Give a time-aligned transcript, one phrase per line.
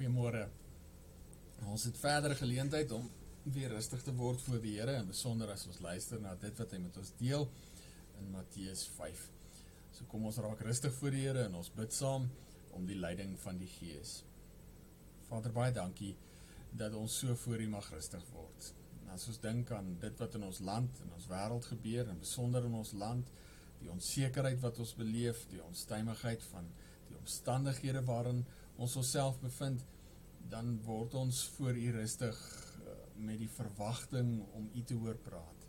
[0.00, 0.46] Goeiemôre.
[1.68, 3.02] Ons het verdere geleentheid om
[3.52, 6.70] weer rustig te word voor die Here en besonder as ons luister na dit wat
[6.72, 7.42] hy met ons deel
[8.16, 9.26] in Matteus 5.
[9.92, 12.30] So kom ons raak rustig voor die Here en ons bid saam
[12.78, 14.14] om die leiding van die Gees.
[15.28, 16.14] Vader baie dankie
[16.72, 18.70] dat ons so voor U mag rustig word.
[19.02, 22.24] En as ons dink aan dit wat in ons land en ons wêreld gebeur en
[22.24, 23.28] besonder in ons land,
[23.84, 26.72] die onsekerheid wat ons beleef, die onstuimigheid van
[27.10, 29.84] die omstandighede waarin ons onsself bevind,
[30.48, 32.38] dan word ons voor U rustig
[32.80, 35.66] uh, met die verwagting om U te hoor praat.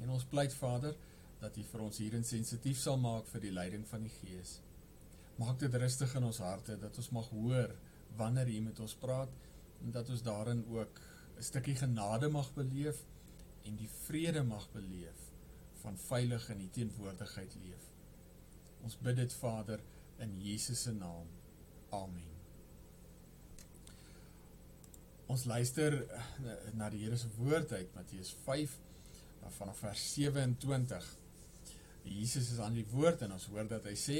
[0.00, 0.96] En ons pleit Vader
[1.40, 4.58] dat U vir ons hierin sensitief sal maak vir die leiding van die Gees.
[5.40, 7.76] Maak dit rustig in ons harte dat ons mag hoor
[8.16, 9.36] wanneer U met ons praat
[9.84, 11.00] en dat ons daarin ook
[11.36, 13.04] 'n stukkie genade mag beleef
[13.64, 15.28] en die vrede mag beleef
[15.82, 17.86] van veilig in U teenwoordigheid leef.
[18.82, 19.80] Ons bid dit Vader
[20.18, 21.28] in Jesus se naam.
[21.90, 22.29] Amen.
[25.30, 26.22] Ons luister eh,
[26.74, 28.72] na die Here se woord uit Matteus 5
[29.60, 31.04] vanaf vers 27.
[32.02, 34.16] Jesus is aan die woord en ons hoor dat hy sê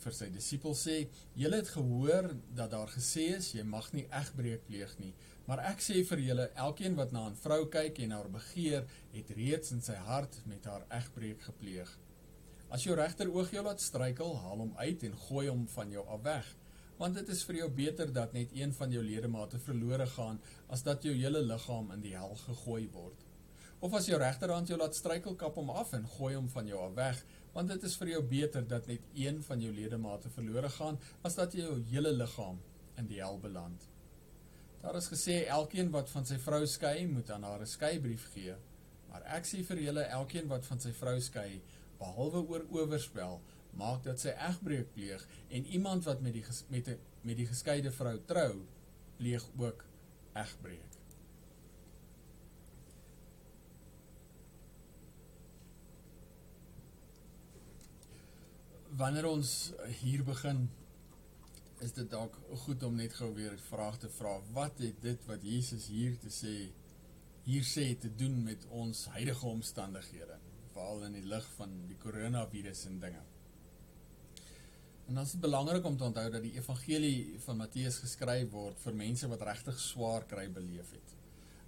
[0.00, 0.96] vir sy disippels sê:
[1.36, 5.12] "Julle het gehoor dat daar gesê is jy mag nie egbreek pleeg nie,
[5.48, 9.34] maar ek sê vir julle, elkeen wat na 'n vrou kyk en haar begeer, het
[9.36, 11.92] reeds in sy hart met haar egbreek gepleeg.
[12.70, 16.06] As jou regter oog jou laat struikel, haal hom uit en gooi hom van jou
[16.06, 16.57] af weg."
[16.98, 20.82] Want dit is vir jou beter dat net een van jou ledemate verlore gaan as
[20.82, 23.24] dat jou hele liggaam in die hel gegooi word.
[23.80, 26.80] Of as jou regterhand jou laat struikel, kap hom af en gooi hom van jou
[26.82, 27.20] af weg,
[27.54, 31.38] want dit is vir jou beter dat net een van jou ledemate verlore gaan as
[31.38, 32.58] dat jou hele liggaam
[32.98, 33.86] in die hel beland.
[34.82, 38.54] Daar is gesê elkeen wat van sy vrou skei, moet aan haar 'n skeibrief gee.
[39.08, 41.60] Maar ek sê vir julle elkeen wat van sy vrou skei,
[41.98, 43.40] behalwe oor oorspel,
[43.78, 47.92] maak dat sy egbreek pleeg en iemand wat met die met die met die geskeide
[47.94, 48.52] vrou trou
[49.18, 49.84] pleeg ook
[50.38, 50.96] egbreek.
[58.98, 59.54] Wanneer ons
[60.00, 60.66] hier begin
[61.84, 62.34] is dit dalk
[62.64, 64.40] goed om net gou weer 'n vraag te vra.
[64.52, 66.72] Wat het dit wat Jesus hier te sê
[67.44, 70.38] hier sê te doen met ons huidige omstandighede,
[70.72, 73.27] veral in die lig van die koronavirus en dinge?
[75.08, 78.80] En dan is dit belangrik om te onthou dat die evangelie van Matteus geskryf word
[78.84, 81.14] vir mense wat regtig swaar kry beleef het.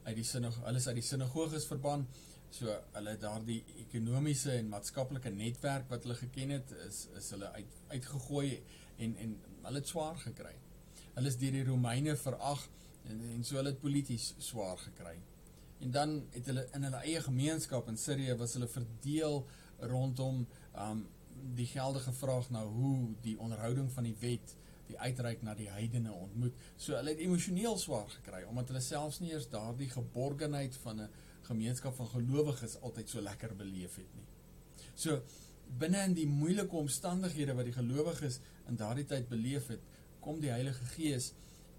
[0.05, 2.05] Uit die sinne hulle is uit die sinagoges verban,
[2.53, 7.79] so hulle daardie ekonomiese en maatskaplike netwerk wat hulle geken het, is is hulle uit
[7.95, 8.51] uitgegooi
[9.07, 10.53] en en hulle het swaar gekry.
[11.15, 12.67] Hulle is deur die Romeine verag
[13.09, 15.15] en en so hulle het polities swaar gekry.
[15.81, 19.41] En dan het hulle in hulle eie gemeenskap in Sirië was hulle verdeel
[19.95, 20.45] rondom
[20.85, 21.03] um
[21.55, 24.57] die geldige vraag nou hoe die onderhouding van die wet
[24.91, 26.57] die uitreik na die heidene ontmoet.
[26.77, 31.11] So hulle het emosioneel swaar gekry omdat hulle selfs nie eers daardie geborgenheid van 'n
[31.51, 34.27] gemeenskap van gelowiges altyd so lekker beleef het nie.
[34.95, 35.23] So
[35.79, 39.81] binne in die moeilike omstandighede wat die gelowiges in daardie tyd beleef het,
[40.21, 41.33] kom die Heilige Gees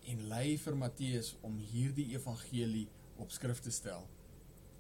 [0.08, 4.08] en lei vir Matteus om hierdie evangelie op skrif te stel.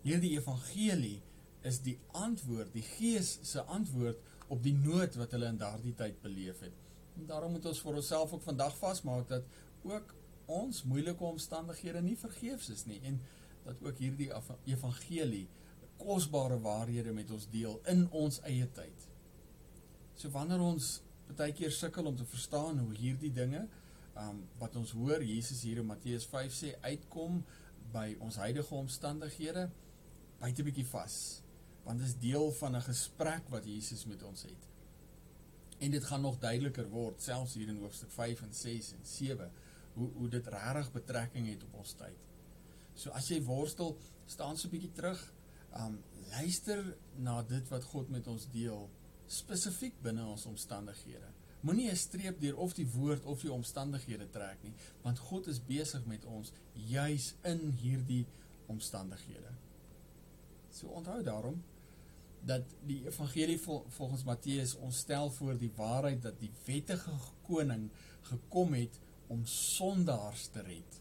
[0.02, 1.22] Hierdie evangelie
[1.62, 4.18] is die antwoord, die Gees se antwoord
[4.52, 6.80] op die nood wat hulle in daardie tyd beleef het.
[7.16, 9.48] En daarom moet ons vir onsself ook vandag vasmaak dat
[9.88, 10.16] ook
[10.52, 13.22] ons moeilike omstandighede nie vergeefs is nie en
[13.64, 14.30] dat ook hierdie
[14.74, 15.48] evangelie
[16.02, 19.08] kosbare waarhede met ons deel in ons eie tyd.
[20.16, 20.98] So wanneer ons
[21.38, 23.68] baie keer sukkel om te verstaan hoe hierdie dinge
[24.18, 27.40] um, wat ons hoor Jesus hier in Matteus 5 sê uitkom
[27.94, 29.70] by ons huidige omstandighede,
[30.42, 31.41] byt 'n bietjie vas
[31.84, 34.68] want dit is deel van 'n gesprek wat Jesus met ons het.
[35.78, 39.52] En dit gaan nog duideliker word selfs hier in hoofstuk 5 en 6 en 7
[39.94, 42.18] hoe hoe dit regtig betrekking het op ons tyd.
[42.94, 45.34] So as jy worstel, staan so 'n bietjie terug,
[45.76, 48.90] um luister na dit wat God met ons deel
[49.28, 51.32] spesifiek binne ons omstandighede.
[51.62, 55.66] Moenie 'n streep deur of die woord of die omstandighede trek nie, want God is
[55.66, 58.26] besig met ons juis in hierdie
[58.66, 59.52] omstandighede.
[60.72, 61.64] So onthou daarom
[62.46, 67.14] dat die evangelie vol, volgens Matteus ons stel voor die waarheid dat die wettige
[67.46, 67.90] koning
[68.32, 68.98] gekom het
[69.32, 70.98] om sondaars te red.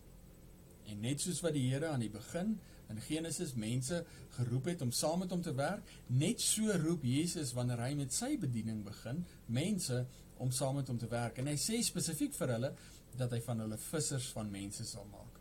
[0.90, 2.58] En net soos wat die Here aan die begin
[2.90, 4.02] in Genesis mense
[4.36, 8.14] geroep het om saam met hom te werk, net so roep Jesus wanneer hy met
[8.14, 10.02] sy bediening begin, mense
[10.42, 11.38] om saam met hom te werk.
[11.38, 12.72] En hy sê spesifiek vir hulle
[13.20, 15.38] dat hy van hulle vissers van mense sal maak.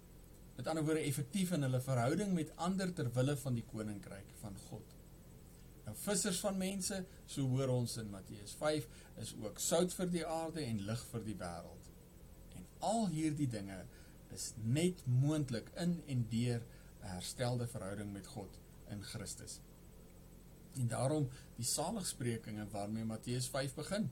[0.59, 4.57] Met ander woorde effektief in hulle verhouding met ander ter wille van die koninkryk van
[4.69, 4.98] God.
[5.89, 8.83] Nou vissers van mense, so hoor ons in Matteus 5,
[9.23, 11.89] is ook sout vir die aarde en lig vir die wêreld.
[12.59, 13.79] En al hierdie dinge
[14.35, 18.59] is net moontlik in en deur 'n herstelde verhouding met God
[18.93, 19.59] in Christus.
[20.77, 24.11] En daarom die saligsprekinge waarmee Matteus 5 begin.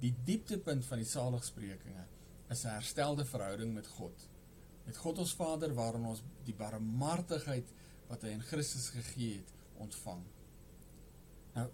[0.00, 2.06] Die dieptepunt van die saligsprekinge
[2.48, 4.28] is 'n herstelde verhouding met God.
[4.84, 7.72] Met God ons Vader waarin ons die barmhartigheid
[8.08, 10.37] wat hy in Christus gegee het, ontvang.
[11.56, 11.68] Nou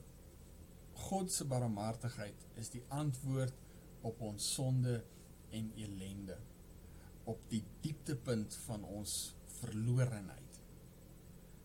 [1.04, 3.54] God se barmhartigheid is die antwoord
[4.06, 5.00] op ons sonde
[5.54, 6.36] en ellende
[7.30, 10.58] op die dieptepunt van ons verlorenheid.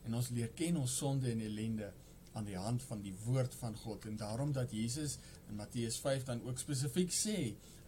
[0.07, 1.91] En ons leer ken ons sonde en ellende
[2.37, 5.17] aan die hand van die woord van God en daarom dat Jesus
[5.49, 7.37] in Matteus 5 dan ook spesifiek sê,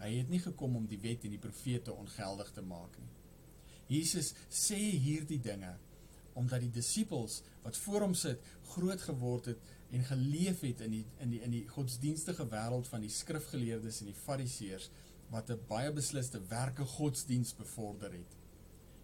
[0.02, 3.12] hy het nie gekom om die wet en die profete ongeldig te maak nie.
[3.92, 5.76] Jesus sê hierdie dinge
[6.40, 11.06] omdat die disippels wat voor hom sit groot geword het en geleef het in die
[11.20, 14.90] in die in die godsdienstige wêreld van die skrifgeleerdes en die fariseërs
[15.32, 18.38] wat 'n baie besliste werke godsdiens bevorder het.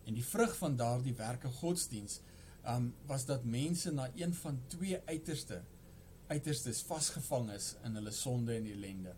[0.05, 2.19] En die vrug van daardie werke godsdiens
[2.67, 5.61] um was dat mense na een van twee uiterste
[6.27, 9.15] uiterstes vasgevang is in hulle sonde en ellende.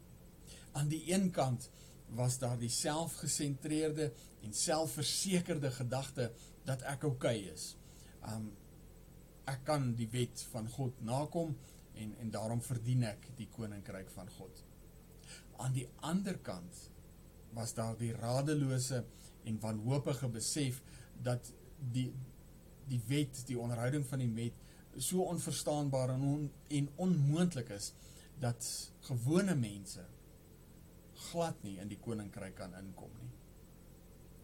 [0.71, 1.69] Aan die een kant
[2.15, 4.11] was daar die selfgesentreerde
[4.41, 6.31] en selfversekerde gedagte
[6.65, 7.75] dat ek oukei okay is.
[8.25, 8.51] Um
[9.49, 11.55] ek kan die wet van God nakom
[11.99, 14.63] en en daarom verdien ek die koninkryk van God.
[15.59, 16.85] Aan die ander kant
[17.57, 19.03] was daar die radelose
[19.43, 20.81] en wanhoopige besef
[21.23, 22.09] dat die
[22.89, 24.55] die wet, die onderhouding van die wet
[24.97, 27.91] so onverstaanbaar en on, en onmoontlik is
[28.41, 28.65] dat
[29.05, 30.05] gewone mense
[31.29, 33.29] glad nie in die koninkryk kan inkom nie.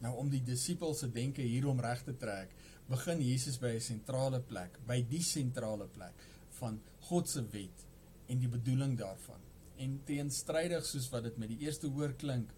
[0.03, 2.51] Nou om die disippels se denke hierom reg te trek,
[2.89, 6.13] begin Jesus by 'n sentrale plek, by die sentrale plek
[6.59, 6.79] van
[7.09, 7.85] God se wet
[8.27, 9.41] en die bedoeling daarvan.
[9.77, 12.53] En teenstrydig soos wat dit met die eerste hoor klink,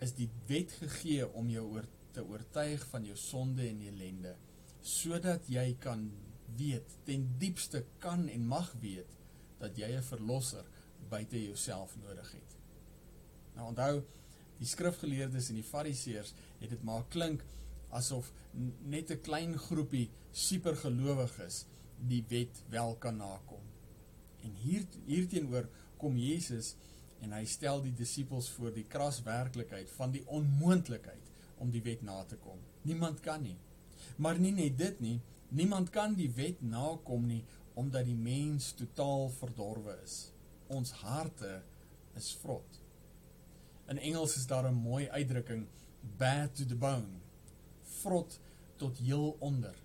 [0.00, 4.34] is die wet gegee om jou oor te oortuig van jou sonde en ellende,
[4.80, 6.10] sodat jy kan
[6.56, 9.18] weet, ten diepste kan en mag weet
[9.58, 10.64] dat jy 'n verlosser
[11.08, 12.56] buite jouself nodig het.
[13.54, 14.02] Nou onthou,
[14.58, 17.44] die skrifgeleerdes en die fariseërs het dit maar klink
[17.92, 18.32] asof
[18.94, 21.64] net 'n klein groepie supergelowiges
[22.08, 23.64] die wet wel kan nakom.
[24.42, 26.74] En hier hierteenoor kom Jesus
[27.20, 31.30] en hy stel die disippels voor die kras werklikheid van die onmoontlikheid
[31.62, 32.58] om die wet na te kom.
[32.82, 33.58] Niemand kan nie.
[34.16, 39.30] Maar nie net dit nie, niemand kan die wet nakom nie omdat die mens totaal
[39.38, 40.32] verdorwe is.
[40.66, 41.62] Ons harte
[42.16, 42.80] is vrot.
[43.88, 45.66] In Engels is daar 'n mooi uitdrukking
[46.18, 47.21] bad to the bone
[48.02, 48.38] vrot
[48.80, 49.76] tot heel onder.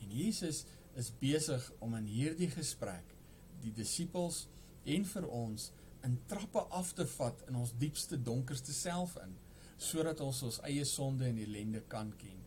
[0.00, 0.64] En Jesus
[0.94, 3.14] is besig om in hierdie gesprek
[3.64, 4.44] die disippels
[4.84, 5.70] en vir ons
[6.04, 9.32] in trappe af te vat in ons diepste donkerste self in
[9.80, 12.44] sodat ons ons eie sonde en ellende kan ken.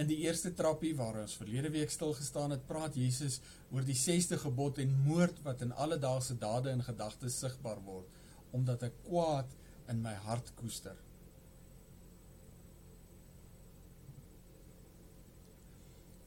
[0.00, 3.38] In die eerste trappie waar ons verlede week stil gestaan het, praat Jesus
[3.70, 8.22] oor die 6ste gebod en moord wat in alledaagse dade en gedagtes sigbaar word
[8.54, 9.50] omdat ek kwaad
[9.90, 10.94] in my hart koester.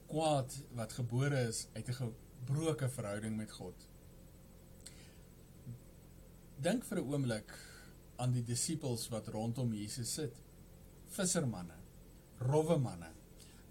[0.07, 3.87] Kwaad wat gebore is uit 'n gebroke verhouding met God.
[6.59, 7.51] Dink vir 'n oomblik
[8.15, 10.35] aan die disippels wat rondom Jesus sit.
[11.05, 11.77] Vissermanne,
[12.37, 13.11] rowwe manne,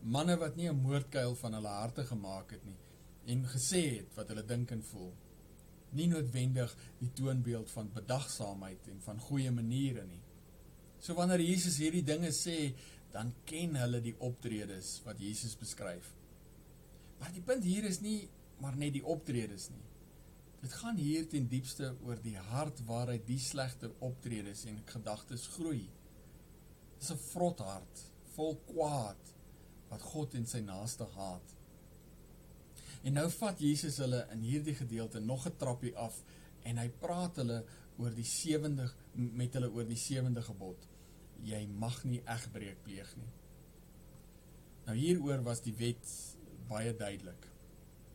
[0.02, 2.78] manne wat nie 'n moordkuil van hulle harte gemaak het nie
[3.26, 5.12] en gesê het wat hulle dink en voel.
[5.98, 10.22] Nie noodwendig die toonbeeld van bedagsaamheid en van goeie maniere nie.
[11.00, 12.74] So wanneer Jesus hierdie dinge sê,
[13.12, 16.15] dan ken hulle die optredes wat Jesus beskryf.
[17.18, 18.28] Maar die punt hier is nie
[18.60, 19.84] maar net die optredes nie.
[20.62, 25.84] Dit gaan hier ten diepste oor die hart waaruit die slegte optredes en gedagtes groei.
[26.98, 28.04] Dis 'n vrot hart,
[28.34, 29.34] vol kwaad
[29.90, 31.54] wat God en sy naaste haat.
[33.02, 36.22] En nou vat Jesus hulle in hierdie gedeelte nog 'n trappie af
[36.62, 37.64] en hy praat hulle
[37.98, 40.88] oor die sewende met hulle oor die sewende gebod.
[41.44, 43.32] Jy mag nie egbreek pleeg nie.
[44.86, 46.35] Nou hieroor was die wet
[46.68, 47.48] baie duidelik.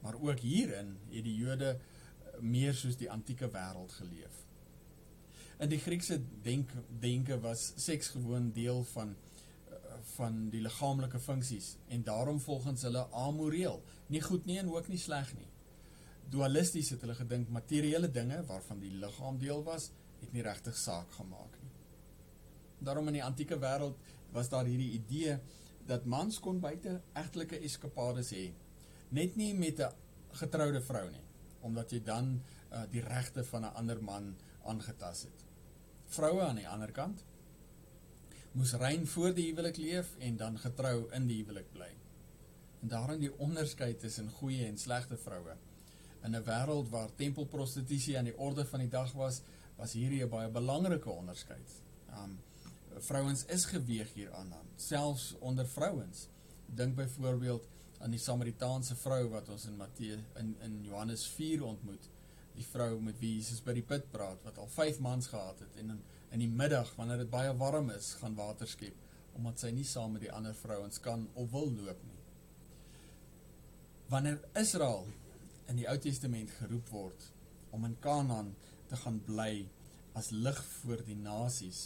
[0.01, 4.39] Maar ook hierin het die Jode eh, meer soos die antieke wêreld geleef.
[5.62, 9.15] In die Griekse denk denke was seks gewoon deel van
[9.70, 9.75] eh,
[10.15, 15.00] van die liggaamlike funksies en daarom volgens hulle amoreel, nie goed nie en ook nie
[15.00, 15.50] sleg nie.
[16.31, 19.91] Dualisties het hulle gedink materiële dinge waarvan die liggaam deel was,
[20.22, 21.72] het nie regtig saak gemaak nie.
[22.81, 23.98] Daarom in die antieke wêreld
[24.31, 25.38] was daar hierdie idee
[25.88, 28.51] dat mans kon buite egtelike eskapades hê
[29.09, 29.93] net nie met 'n
[30.31, 31.25] getroude vrou nie
[31.61, 35.45] omdat jy dan uh, die regte van 'n ander man aangetas het
[36.05, 37.23] vroue aan die ander kant
[38.51, 41.89] moes rein voor die huwelik leef en dan getrou in die huwelik bly.
[42.81, 45.55] En daarin die onderskeid tussen goeie en slegte vroue.
[46.23, 49.41] In 'n wêreld waar tempelprostitusie aan die orde van die dag was,
[49.75, 51.81] was hierdie 'n baie belangrike onderskeid.
[52.17, 52.39] Um
[53.00, 56.27] vrouens is geweeg hieraan aan, selfs onder vrouens.
[56.65, 57.67] Dink byvoorbeeld
[58.00, 62.10] aan die Samaritaanse vrou wat ons in Matteus in in Johannes 4 ontmoet.
[62.55, 65.77] Die vrou met wie Jesus by die put praat wat al 5 mans gehad het
[65.83, 68.95] en in in die middag wanneer dit baie warm is, gaan water skep
[69.36, 72.17] omdat sy nie saam met die ander vrouens kan of wil loop nie.
[74.12, 75.07] Wanneer Israel
[75.71, 77.27] in die Ou Testament geroep word
[77.71, 78.51] om in Kanaan
[78.91, 79.65] te gaan bly
[80.19, 81.86] as lig vir die nasies,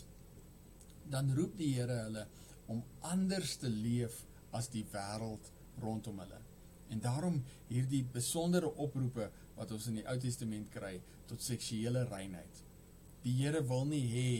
[1.11, 2.25] dan roep die Here hulle
[2.71, 4.23] om anders te leef
[4.55, 5.51] as die wêreld
[5.83, 6.39] rondom hulle.
[6.93, 10.97] En daarom hierdie besondere oproepe wat ons in die Ou Testament kry
[11.29, 12.63] tot seksuele reinheid.
[13.25, 14.31] Die Here wil nie hê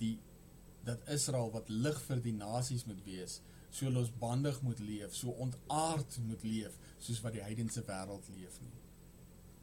[0.00, 0.16] die
[0.88, 6.16] dat Israel wat lig vir die nasies moet wees, so losbandig moet leef, so ontaard
[6.24, 8.76] moet leef soos wat die heidense wêreld leef nie.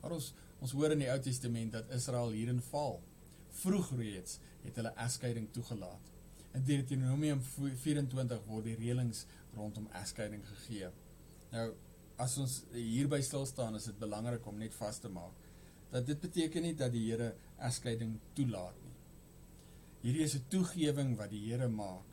[0.02, 0.34] Maar ons
[0.66, 3.00] ons hoor in die Ou Testament dat Israel hierin val.
[3.60, 6.15] Vroeg reeds het hulle egskeiding toegelaat.
[6.56, 10.92] In Deuteronomium 24 word die reëlings rondom egskeiding gegee.
[11.52, 11.66] Nou,
[12.22, 15.44] as ons hierby stil staan, is dit belangrik om net vas te maak
[15.96, 17.30] dat dit beteken nie dat die Here
[17.64, 18.94] egskeiding toelaat nie.
[20.02, 22.10] Hierdie is 'n toegewing wat die Here maak.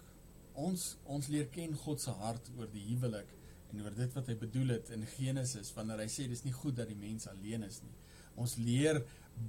[0.55, 3.27] Ons ons leer ken God se hart oor die huwelik
[3.73, 6.77] en oor dit wat hy bedoel het in Genesis wanneer hy sê dis nie goed
[6.77, 7.97] dat die mens alleen is nie.
[8.37, 9.03] Ons leer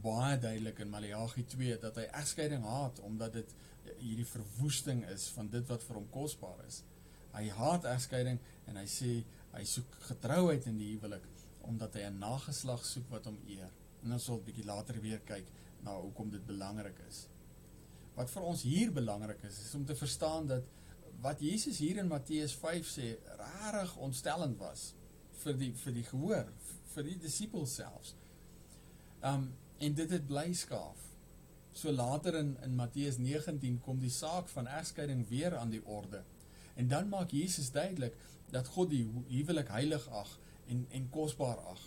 [0.04, 3.56] baie duidelik in Maleagi 2 dat hy egskeiding haat omdat dit
[4.00, 6.82] hierdie verwoesting is van dit wat vir hom kosbaar is.
[7.34, 9.13] Hy haat egskeiding en hy sê
[9.54, 11.25] hy soek getrouheid in die huwelik
[11.63, 13.72] omdat hy 'n nageslag soek wat hom eer.
[14.04, 15.48] En ons sal 'n bietjie later weer kyk
[15.84, 17.28] na hoekom dit belangrik is.
[18.16, 20.63] Wat vir ons hier belangrik is, is om te verstaan dat
[21.22, 24.94] wat Jesus hier in Matteus 5 sê regtig ontstellend was
[25.44, 26.52] vir die vir die gehoor,
[26.94, 28.16] vir die disippels selfs.
[29.22, 31.00] Um en dit het bly skaaf.
[31.74, 36.24] So later in in Matteus 19 kom die saak van egskeiding weer aan die orde.
[36.75, 38.15] En dan maak Jesus duidelik
[38.53, 41.82] dat God die huwelik heilig ag en en kosbaar ag.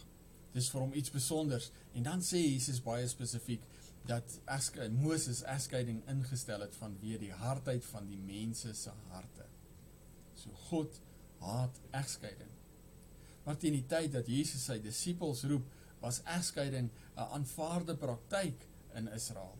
[0.53, 3.63] Dis vir hom iets spesonders en dan sê Jesus baie spesifiek
[4.07, 9.47] dat eske Moses egskeiding ingestel het vanweë die hardheid van die mense se harte.
[10.39, 11.01] So God
[11.43, 12.51] haat egskeiding.
[13.45, 15.67] Maar teen die tyd dat Jesus sy disippels roep,
[16.01, 19.55] was egskeiding 'n aanvaarde praktyk in Israel.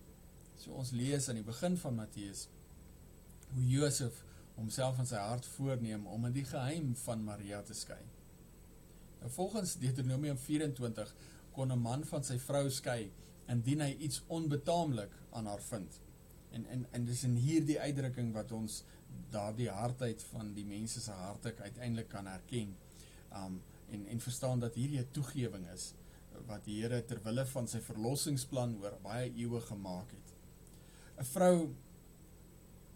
[0.57, 2.47] So ons lees aan die begin van Matteus
[3.53, 4.23] hoe Josef
[4.57, 8.01] homself in sy hart voorneem om in die geheim van Maria te skei.
[9.21, 11.15] Nou volgens Deuteronomium 24
[11.53, 13.13] kon 'n man van sy vrou skei
[13.49, 16.01] indien hy iets onbetaamlik aan haar vind.
[16.51, 18.83] En en en dis in hierdie uitdrukking wat ons
[19.31, 22.77] daardie hardheid van die mense se harte uiteindelik kan herken.
[23.33, 25.95] Um en en verstaan dat hierdie 'n toegewing is
[26.47, 30.26] wat die Here ter wille van sy verlossingsplan oor baie eeue gemaak het.
[31.19, 31.75] 'n Vrou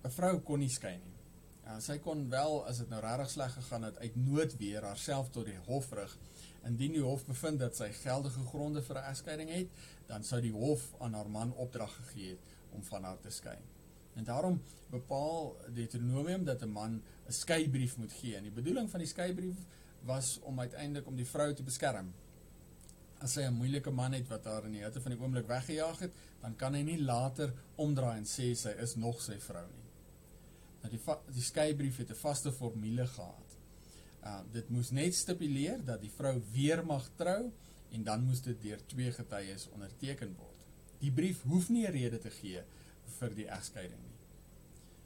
[0.05, 1.17] 'n vrou kon nie skei nie.
[1.65, 5.47] Ja, sy kon wel as dit nou regtig sleg gegaan het uit noodweer haarself tot
[5.47, 6.17] die hof rig.
[6.67, 9.69] Indien die hof bevind dat sy geldige gronde vir 'n egskeiding het,
[10.07, 12.41] dan sou die hof aan haar man opdrag gegee het
[12.73, 13.59] om van haar te skei.
[14.15, 18.37] En daarom bepaal Deuteronomium dat 'n man 'n skeibrief moet gee.
[18.37, 19.57] En die bedoeling van die skeibrief
[20.03, 22.15] was om uiteindelik om die vrou te beskerm.
[23.21, 25.99] As sy 'n moeilike man het wat haar in die hitte van die oomblik weggejaag
[25.99, 29.89] het, dan kan hy nie later omdraai en sê sy is nog sy vrou nie.
[30.83, 31.01] Nou die
[31.35, 33.57] die skeibrief het 'n vaste formule gehad.
[34.25, 37.53] Uh dit moes net stipuleer dat die vrou weer mag trou
[37.91, 40.67] en dan moes dit deur twee getuies onderteken word.
[41.01, 42.63] Die brief hoef nie 'n rede te gee
[43.19, 44.19] vir die egskeiding nie.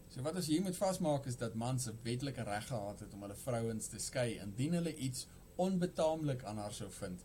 [0.09, 3.23] So wat ons hier moet vasmaak is dat mans 'n wetlike reg gehad het om
[3.23, 7.25] hulle vrouens te skei indien hulle iets onbetaamlik aan haar sou vind.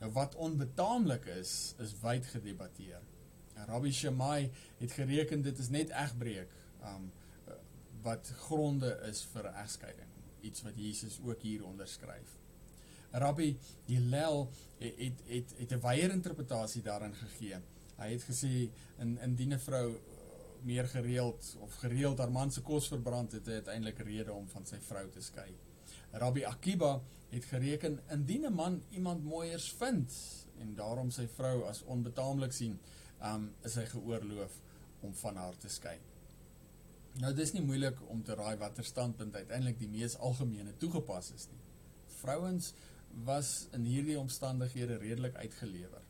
[0.00, 3.00] Nou wat onbetaamlik is, is wyd gedebatteer.
[3.54, 6.52] En Rabbi Shammai het gereken dit is net egbreek,
[6.92, 7.10] um
[8.00, 10.08] wat gronde is vir egskeiding,
[10.40, 12.38] iets wat Jesus ook hier onderskryf.
[13.12, 17.60] Rabbi Hillel het het het, het 'n wyeer interpretasie daarin gegee.
[17.96, 19.98] Hy het gesê in indien 'n vrou uh,
[20.62, 24.48] meer gereeld of gereeld haar man se kos verbrand het, het hy uiteindelik rede om
[24.48, 25.50] van sy vrou te skei.
[26.12, 30.12] Rabbi Akiba het gereken indien 'n man iemand mooiers vind
[30.58, 32.78] en daarom sy vrou as onbetaamlik sien,
[33.22, 34.60] um, is hy geoorloof
[35.00, 35.98] om van haar te skei.
[37.18, 41.48] Nou dis nie moeilik om te raai watter standpunt uiteindelik die mees algemene toegepas is
[41.50, 41.62] nie.
[42.20, 42.74] Vrouens
[43.26, 46.02] was in hierdie omstandighede redelik uitgelewer.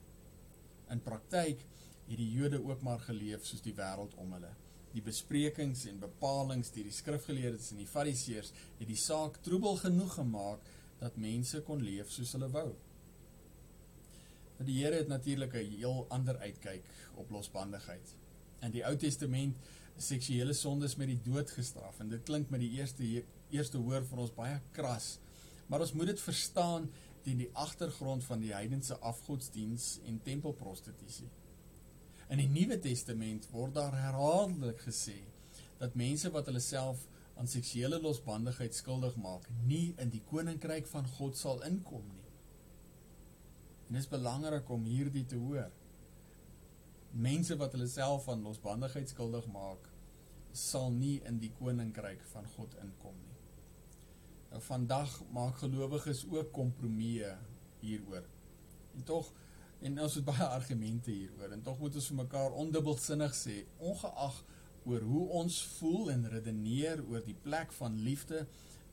[0.90, 1.64] In praktyk
[2.08, 4.50] het die Jode ook maar geleef soos die wêreld om hulle.
[4.94, 10.16] Die besprekings en bepalinge deur die skrifgeleerdes en die fariseërs het die saak troebel genoeg
[10.18, 10.70] gemaak
[11.00, 12.70] dat mense kon leef soos hulle wou.
[14.56, 18.16] Maar die Here het natuurlik 'n heel ander uitkyk op losbandigheid.
[18.60, 19.56] In die Ou Testament
[19.96, 24.18] seksuele sondes met die dood gestraf en dit klink met die eerste eerste hoor van
[24.18, 25.18] ons baie kras.
[25.66, 26.90] Maar ons moet dit verstaan
[27.22, 31.28] teen die agtergrond van die heidense afgodsdiens en tempelprostitusie.
[32.30, 35.16] In die Nuwe Testament word daar herhaaldelik gesê
[35.80, 37.02] dat mense wat hulle self
[37.40, 42.28] aan seksuele losbandigheid skuldig maak, nie in die koninkryk van God sal inkom nie.
[43.88, 45.72] En dit is belangrik om hierdie te hoor.
[47.10, 49.88] Mense wat hulle self aan losbandigheid skuldig maak,
[50.54, 53.38] sal nie in die koninkryk van God inkom nie.
[54.52, 57.34] Nou vandag maak gelowiges ook kompromieë
[57.82, 58.22] hieroor.
[58.94, 59.34] En tog
[59.80, 64.40] en ons het baie argumente hieroor en tog moet ons vir mekaar ondubbelsinnig sê ongeag
[64.88, 68.46] oor hoe ons voel en redeneer oor die plek van liefde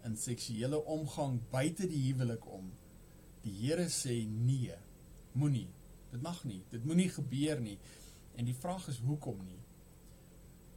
[0.08, 2.72] in seksuele omgang buite die huwelik om
[3.44, 4.76] die Here sê nee
[5.38, 5.68] moenie
[6.12, 7.78] dit mag nie dit moenie gebeur nie.
[8.38, 9.60] En die vraag is hoekom nie?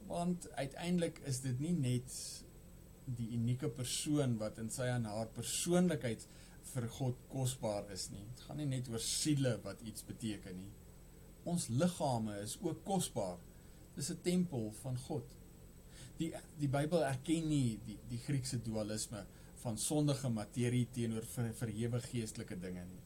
[0.09, 2.15] Want uiteindelik is dit nie net
[3.05, 6.25] die unieke persoon wat in sy en haar persoonlikheid
[6.73, 8.23] vir God kosbaar is nie.
[8.31, 10.71] Dit gaan nie net oor siele wat iets beteken nie.
[11.49, 13.37] Ons liggame is ook kosbaar.
[13.95, 15.25] Dis 'n tempel van God.
[16.17, 19.25] Die die Bybel erken nie die die Griekse dualisme
[19.61, 23.01] van sondige materie teenoor ver, verhewe geestelike dinge nie.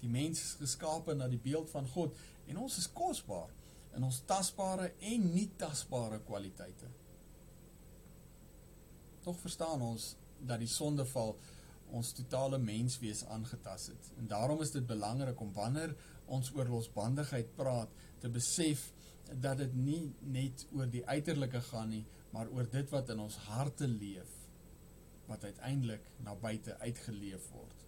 [0.00, 3.50] Die mens is geskape na die beeld van God en ons is kosbaar
[3.96, 6.88] in ons tasbare en nie tasbare kwaliteite.
[9.22, 11.36] Tog verstaan ons dat die sondeval
[11.92, 14.10] ons totale menswees aangetas het.
[14.18, 15.94] En daarom is dit belangrik om wanneer
[16.32, 18.88] ons oor losbandigheid praat, te besef
[19.40, 23.36] dat dit nie net oor die uiterlike gaan nie, maar oor dit wat in ons
[23.48, 24.38] harte leef
[25.28, 27.84] wat uiteindelik na buite uitgeleef word.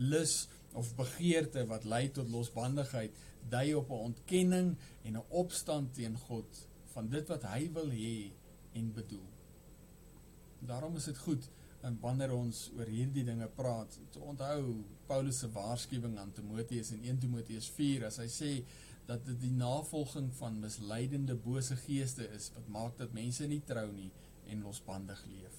[0.00, 0.48] Lus
[0.78, 3.16] of begeerte wat lei tot losbandigheid
[3.52, 8.32] dui op 'n ontkenning en 'n opstand teen God van dit wat hy wil hê
[8.72, 9.28] en bedoel.
[10.58, 11.50] Daarom is dit goed
[11.86, 14.74] en wanneer ons oor hierdie dinge praat, te onthou
[15.08, 18.50] Paulus se waarskuwing aan Timoteus in 1 Timoteus 4 as hy sê
[19.08, 23.88] dat dit die navolging van misleidende bose geeste is wat maak dat mense nie trou
[23.92, 24.10] nie
[24.52, 25.56] en losbandig leef.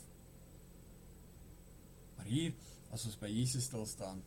[2.18, 2.54] Maar hier
[2.94, 4.22] as ons by Jesus stil staan,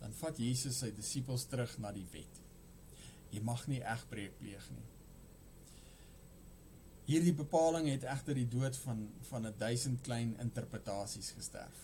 [0.00, 2.40] dan vat Jesus sy disippels terug na die wet.
[3.34, 4.86] Jy mag nie egbreek pleeg nie.
[7.10, 11.78] Hierdie bepaling het egter die dood van van 'n duisend klein interpretasies gesterf.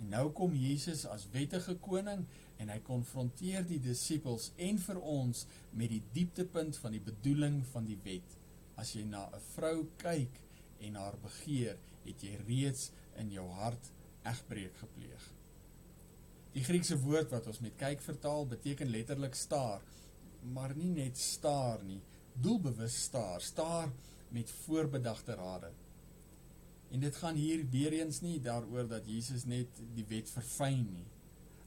[0.00, 2.22] En nou kom Jesus as wettige koning
[2.56, 7.84] en hy konfronteer die disippels en vir ons met die dieptepunt van die bedoeling van
[7.84, 8.38] die wet.
[8.74, 10.40] As jy na 'n vrou kyk
[10.80, 13.90] en haar begeer, het jy reeds in jou hart
[14.24, 15.34] egbreek gepleeg.
[16.52, 19.82] Die Griekse woord wat ons met kyk vertaal beteken letterlik staar,
[20.42, 22.00] maar nie net staar nie,
[22.32, 23.92] doelbewus staar, staar
[24.32, 25.70] met voorbedagte rade.
[26.92, 31.08] En dit gaan hier weer eens nie daaroor dat Jesus net die wet verfyn nie.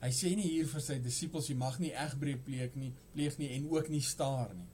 [0.03, 3.49] Hy sê nie hier vir sy disippels jy mag nie egbreek pleeg nie, pleeg nie
[3.55, 4.67] en ook nie staar nie.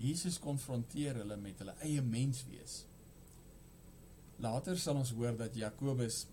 [0.00, 2.80] Jesus konfronteer hulle met hulle eie menswees.
[4.40, 6.24] Later sal ons hoor dat Jakobus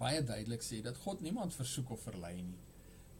[0.00, 2.62] baie duidelik sê dat God niemand versoek of verlei nie.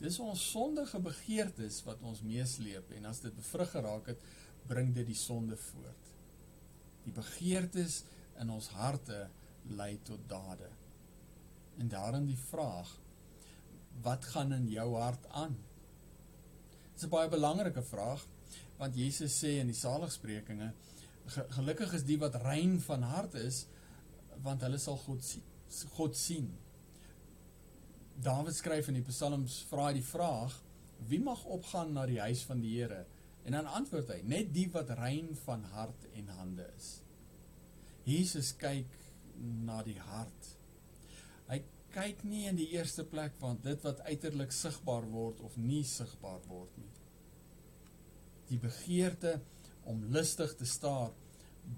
[0.01, 4.25] Dis ons sondige begeertes wat ons meesleep en as dit bevrug geraak het,
[4.67, 6.13] bring dit die sonde voort.
[7.05, 8.03] Die begeertes
[8.41, 9.29] in ons harte
[9.77, 10.69] lei tot dade.
[11.79, 12.91] En daarin die vraag,
[14.03, 15.57] wat gaan in jou hart aan?
[16.93, 18.27] Dit is 'n baie belangrike vraag,
[18.77, 20.73] want Jesus sê in die saligsprekinge,
[21.27, 23.67] gelukkig is die wat rein van hart is,
[24.43, 25.43] want hulle sal God sien.
[25.97, 26.59] God sien.
[28.23, 30.63] Dawid skryf in die Psalms vra hy die vraag,
[31.09, 33.07] wie mag opgaan na die huis van die Here?
[33.45, 36.91] En dan antwoord hy, net die wat rein van hart en hande is.
[38.09, 38.91] Jesus kyk
[39.65, 40.51] na die hart.
[41.49, 41.61] Hy
[41.95, 46.41] kyk nie in die eerste plek want dit wat uiterlik sigbaar word of nie sigbaar
[46.49, 46.93] word nie.
[48.49, 49.39] Die begeerte
[49.89, 51.13] om lustig te staar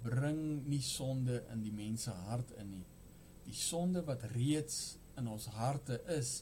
[0.03, 2.87] bring nie sonde in die mense hart in nie.
[3.47, 6.41] Die sonde wat reeds in ons harte is,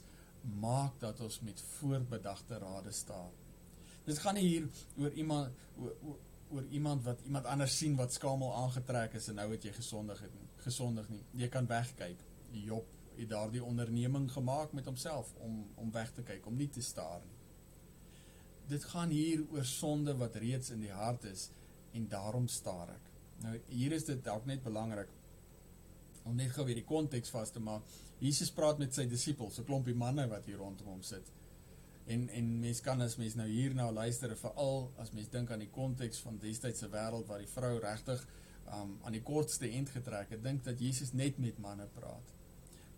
[0.60, 3.32] maak dat ons met voorbedagte rade staar.
[4.04, 4.68] Dit gaan nie hier
[5.00, 6.18] oor iemand oor, oor,
[6.54, 10.20] oor iemand wat iemand anders sien wat skamel aangetrek is en nou het jy gesondig
[10.20, 11.22] het gesondig nie.
[11.40, 12.20] Jy kan wegkyk.
[12.54, 16.82] Job het daardie onderneming gemaak met homself om om weg te kyk, om nie te
[16.82, 17.38] staar nie.
[18.68, 21.50] Dit gaan hier oor sonde wat reeds in die hart is
[21.92, 23.10] en daarom staar ek.
[23.44, 25.10] Nou hier is dit dalk net belangrik
[26.24, 27.84] om net gou weer die konteks vas te maak.
[28.18, 31.30] Jesus praat met sy disippels, 'n klompie manne wat hier rondom hom sit.
[32.06, 35.62] En en mens kan as mens nou hier na luister, veral as mens dink aan
[35.64, 38.26] die konteks van destydse wêreld waar die vrou regtig
[38.68, 42.34] um, aan die kortste end getrek het, dink dat Jesus net met manne praat.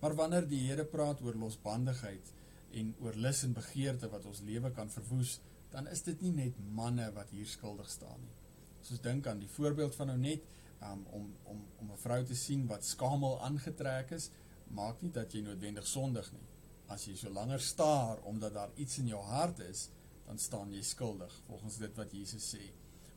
[0.00, 2.32] Maar wanneer die Here praat oor losbandigheid
[2.76, 5.38] en oor lus en begeerte wat ons lewe kan verwoes,
[5.70, 8.34] dan is dit nie net manne wat hier skuldig staan nie.
[8.86, 10.42] Soos dink aan die voorbeeld van nou net
[10.82, 14.30] um, om om om 'n vrou te sien wat skamel aangetrek is,
[14.68, 16.46] maak nie dat jy noodwendig sondig nie.
[16.92, 19.88] As jy so langer staar omdat daar iets in jou hart is,
[20.26, 22.62] dan staan jy skuldig volgens dit wat Jesus sê.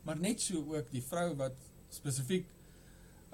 [0.06, 1.58] Maar net so ook die vrou wat
[1.90, 2.48] spesifiek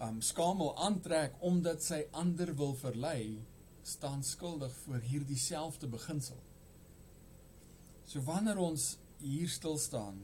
[0.03, 3.39] um skamel aantrek omdat sy ander wil verlei,
[3.87, 6.39] staan skuldig voor hierdie selfde beginsel.
[8.07, 10.19] So wanneer ons hier stil staan,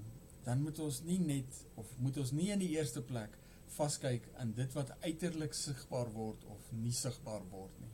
[0.44, 3.38] dan moet ons nie net of moet ons nie in die eerste plek
[3.76, 7.92] vaskyk in dit wat uiterlik sigbaar word of nie sigbaar word nie.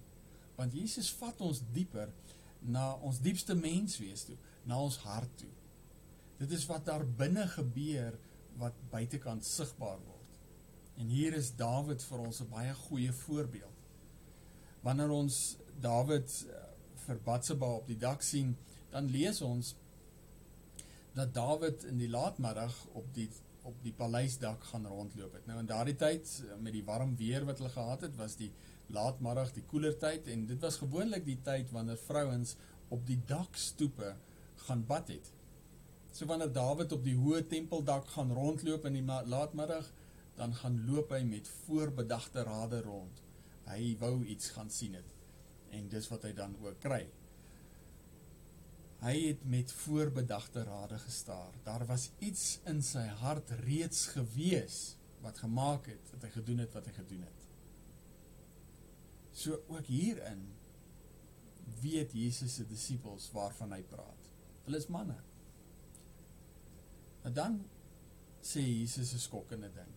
[0.59, 2.11] Want Jesus vat ons dieper
[2.66, 5.53] na ons diepste menswees toe, na ons hart toe.
[6.38, 8.18] Dit is wat daar binne gebeur
[8.59, 10.38] wat buitekant sigbaar word.
[10.99, 13.77] En hier is Dawid vir ons 'n baie goeie voorbeeld.
[14.83, 16.62] Wanneer ons Dawid eh,
[17.07, 18.57] vir Batseba op die dak sien,
[18.90, 19.75] dan lees ons
[21.14, 23.31] dat Dawid in die laatmiddag op die
[23.68, 25.47] op die paleisdak gaan rondloop het.
[25.47, 26.31] Nou in daardie tyd
[26.62, 28.51] met die warm weer wat hulle gehad het, was die
[28.94, 32.57] laatmiddag die koeler tyd en dit was gewoonlik die tyd wanneer vrouens
[32.94, 34.14] op die dakstoepe
[34.66, 35.33] gaan bad het.
[36.12, 39.87] So wanneer Dawid op die hoë tempeldak gaan rondloop in die laatmiddag,
[40.38, 43.22] dan gaan loop hy met voorbedagte rade rond.
[43.68, 45.16] Hy wou iets gaan sien het
[45.74, 47.03] en dis wat hy dan ook kry.
[49.03, 51.53] Hy het met voorbedagte rade gestaar.
[51.66, 54.79] Daar was iets in sy hart reeds gewees
[55.22, 57.38] wat gemaak het dat hy gedoen het wat hy gedoen het.
[59.38, 60.48] So ook hierin
[61.81, 64.31] weet Jesus se disippels waarvan hy praat.
[64.66, 65.16] Hulle is manne.
[67.22, 67.61] En dan
[68.42, 69.92] sê Jesus 'n skokkende ding.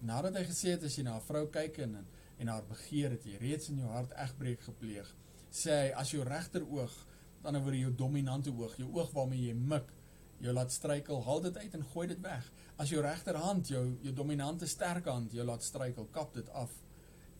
[0.00, 2.06] Nadat hy gesê het as jy na 'n vrou kyk en
[2.40, 5.14] en haar begeer het jy reeds in jou hart egbreek gepleeg,
[5.52, 7.06] sê hy as jou regteroog
[7.42, 9.92] dan oor jou dominante oog, jou oog waarmee jy mik,
[10.40, 12.52] jou laat struikel, haal dit uit en gooi dit weg.
[12.76, 16.72] As jou regterhand, jou jou dominante sterk hand jou laat struikel, kap dit af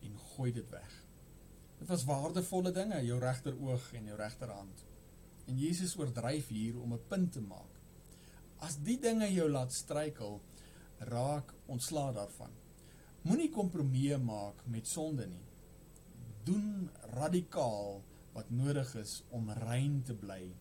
[0.02, 0.99] en gooi dit weg.
[1.80, 4.82] Dit was waardevolle dinge, jou regteroog en jou regterhand.
[5.48, 7.80] En Jesus oordryf hier om 'n punt te maak.
[8.58, 10.40] As die dinge jou laat struikel,
[10.98, 12.50] raak ontslaa daarvan.
[13.22, 15.46] Moenie kompromieë maak met sonde nie.
[16.44, 20.52] Doen radikaal wat nodig is om rein te bly.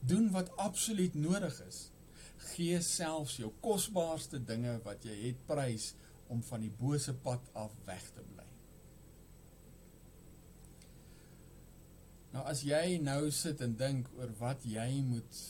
[0.00, 1.90] Doen wat absoluut nodig is.
[2.36, 5.94] Gee selfs jou kosbaarste dinge wat jy het prys
[6.26, 8.43] om van die bose pad af weg te bly.
[12.34, 15.40] Nou as jy nou sit en dink oor wat jy moet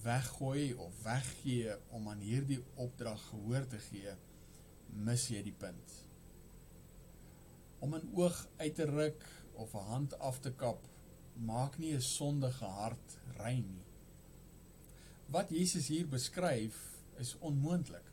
[0.00, 4.14] weggooi of weggee om aan hierdie opdrag gehoor te gee,
[5.04, 5.96] mis jy die punt.
[7.84, 10.86] Om 'n oog uit te ruk of 'n hand af te kap
[11.36, 13.86] maak nie 'n sondige hart rein nie.
[15.28, 16.78] Wat Jesus hier beskryf
[17.18, 18.08] is onmoontlik.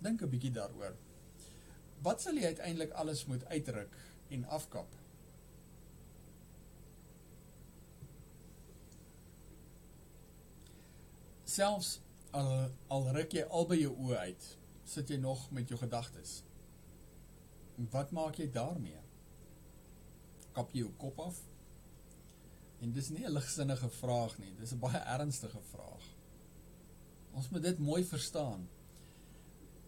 [0.00, 0.96] Dink 'n bietjie daaroor.
[2.02, 3.96] Wat sal jy uiteindelik alles moet uitdruk
[4.28, 4.97] en afkap?
[11.48, 11.98] Selfs
[12.36, 14.48] al al ruk jy albei jou oë uit,
[14.84, 16.42] sit jy nog met jou gedagtes.
[17.92, 19.08] Wat maak jy daarmee?
[20.58, 21.38] kap jy jou kop af?
[22.82, 26.04] En dis nie 'n ligsinnige vraag nie, dis 'n baie ernstige vraag.
[27.34, 28.68] Ons moet dit mooi verstaan.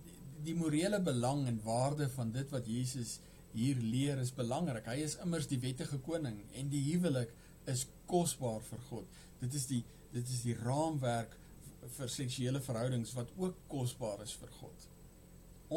[0.04, 3.18] Die, die morele belang en waarde van dit wat Jesus
[3.52, 4.86] hier leer is belangrik.
[4.86, 7.32] Hy is immers die wettige koning en die huwelik
[7.66, 9.06] is kosbaar vir God.
[9.40, 11.36] Dit is die dit is die raamwerk
[11.96, 14.88] vir seksuele verhoudings wat ook kosbaar is vir God.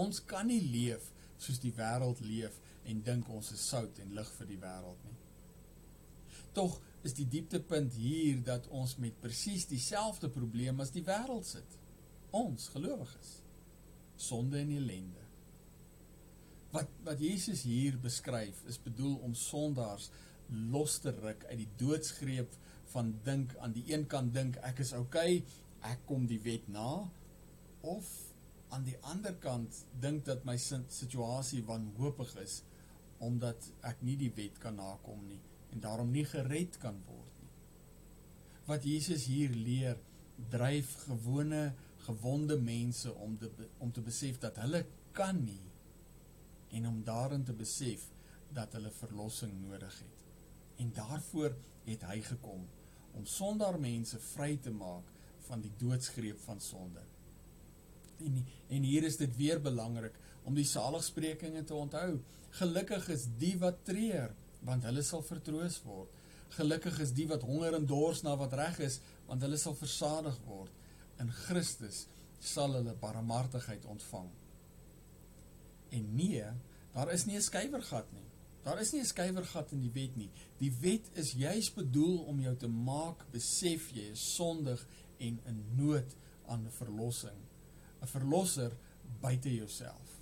[0.03, 4.31] Ons kan nie leef soos die wêreld leef en dink ons is sout en lig
[4.37, 5.19] vir die wêreld nie.
[6.53, 11.79] Tog is die dieptepunt hier dat ons met presies dieselfde probleem as die wêreld sit.
[12.33, 13.39] Ons gelowiges.
[14.15, 15.23] Sonde en ellende.
[16.73, 20.09] Wat wat Jesus hier beskryf is bedoel om sondaars
[20.73, 22.55] los te ruk uit die doodsgreep
[22.93, 26.67] van dink aan die een kant dink ek is oukei, okay, ek kom die wet
[26.71, 27.09] na
[27.81, 28.11] of
[28.73, 32.61] aan die ander kant dink dat my situasie wanhoopig is
[33.23, 35.41] omdat ek nie die wet kan nakom nie
[35.73, 37.51] en daarom nie gered kan word nie.
[38.67, 39.97] Wat Jesus hier leer,
[40.53, 44.83] dryf gewone gewonde mense om te om te besef dat hulle
[45.15, 45.71] kan nie
[46.77, 48.09] en om daarin te besef
[48.53, 50.25] dat hulle verlossing nodig het.
[50.81, 52.65] En daarvoor het hy gekom
[53.13, 55.12] om sondaar mense vry te maak
[55.47, 57.01] van die doodsgreep van sonde.
[58.23, 62.19] En en hier is dit weer belangrik om die saligsprekinge te onthou.
[62.59, 64.33] Gelukkig is die wat treur,
[64.65, 66.09] want hulle sal vertroos word.
[66.57, 70.37] Gelukkig is die wat honger en dors na wat reg is, want hulle sal versadig
[70.47, 70.73] word.
[71.21, 72.05] In Christus
[72.43, 74.29] sal hulle barmhartigheid ontvang.
[75.93, 76.45] En nee,
[76.93, 78.27] daar is nie 'n skuiwergat nie.
[78.63, 80.29] Daar is nie 'n skuiwergat in die wet nie.
[80.57, 85.63] Die wet is juis bedoel om jou te maak besef jy is sondig en in
[85.77, 87.39] nood aan verlossing.
[88.01, 88.71] 'n Verlosser
[89.21, 90.19] buite jouself.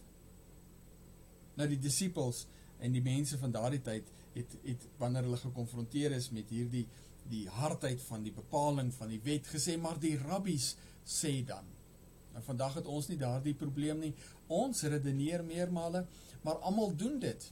[1.55, 2.45] Nou die disippels
[2.79, 6.87] en die mense van daardie tyd het het wanneer hulle gekonfronteer is met hierdie
[7.31, 10.75] die hardheid van die bepaling van die wet gesê maar die rabbies
[11.05, 11.65] sê dan.
[12.33, 14.13] Nou vandag het ons nie daardie probleem nie.
[14.47, 16.05] Ons redeneer meermale,
[16.41, 17.51] maar almal doen dit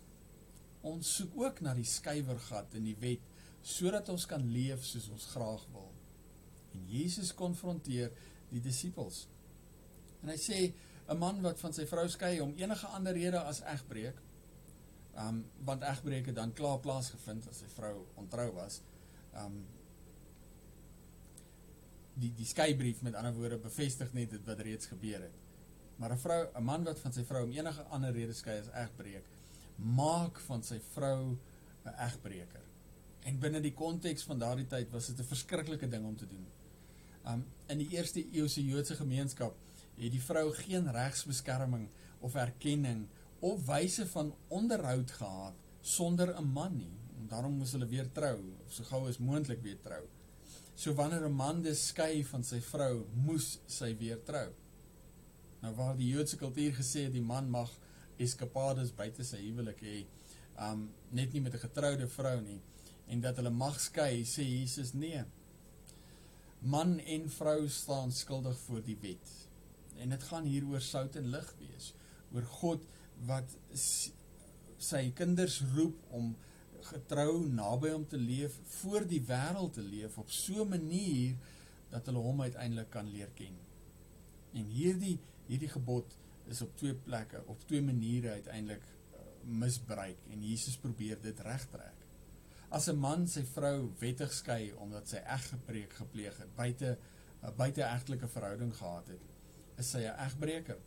[0.87, 3.25] ons soek ook na die skuiwergat in die wet
[3.59, 5.88] sodat ons kan leef soos ons graag wil.
[6.73, 8.11] En Jesus konfronteer
[8.49, 9.27] die disippels.
[10.21, 10.73] En hy sê
[11.09, 14.21] 'n man wat van sy vrou skei om enige ander rede as egbreek,
[15.17, 18.81] um want egbreek het dan klaar plaasgevind as sy vrou ontrou was.
[19.33, 19.65] Um
[22.19, 25.35] die die skeibrief met ander woorde bevestig net dit wat reeds gebeur het.
[25.99, 28.71] Maar 'n vrou, 'n man wat van sy vrou om enige ander rede skei as
[28.73, 29.25] egbreek,
[29.75, 31.37] maak van sy vrou
[31.85, 32.63] 'n egbreker.
[33.23, 36.47] En binne die konteks van daardie tyd was dit 'n verskriklike ding om te doen.
[37.27, 39.55] Um in die eerste eeuse Joodse gemeenskap
[39.99, 41.89] het die vrou geen regsbeskerming
[42.25, 43.07] of erkenning
[43.45, 46.95] of wyse van onderhoud gehad sonder 'n man nie.
[47.19, 50.03] En daarom moes hulle weer trou, of so gou as moontlik weer trou.
[50.75, 54.53] So wanneer 'n man dus skei van sy vrou, moes sy weer trou.
[55.61, 57.71] Nou waar die Joodse kultuur gesê die man mag
[58.17, 60.05] eskapades buite sy huwelik hê,
[60.57, 62.61] um net nie met 'n getroude vrou nie
[63.09, 65.23] en dat hulle mag skei, sê Jesus nee.
[66.59, 69.31] Man en vrou staan skuldig voor die wet.
[69.97, 71.93] En dit gaan hier oor sout en lig wees,
[72.33, 72.85] oor God
[73.27, 73.55] wat
[74.79, 76.35] sy kinders roep om
[76.89, 81.35] getrou naby hom te leef, voor die wêreld te leef op so 'n manier
[81.89, 83.55] dat hulle hom uiteindelik kan leer ken.
[84.53, 85.19] En hierdie
[85.49, 86.17] hierdie gebod
[86.49, 91.98] is op twee plekke, op twee maniere uiteindelik uh, misbruik en Jesus probeer dit regtrek.
[92.71, 96.97] As 'n man sy vrou wettig skei omdat sy egbreek gepleeg het, buite
[97.41, 99.23] 'n buiteegtelike verhouding gehad het,
[99.77, 100.77] is sy 'n egbreker.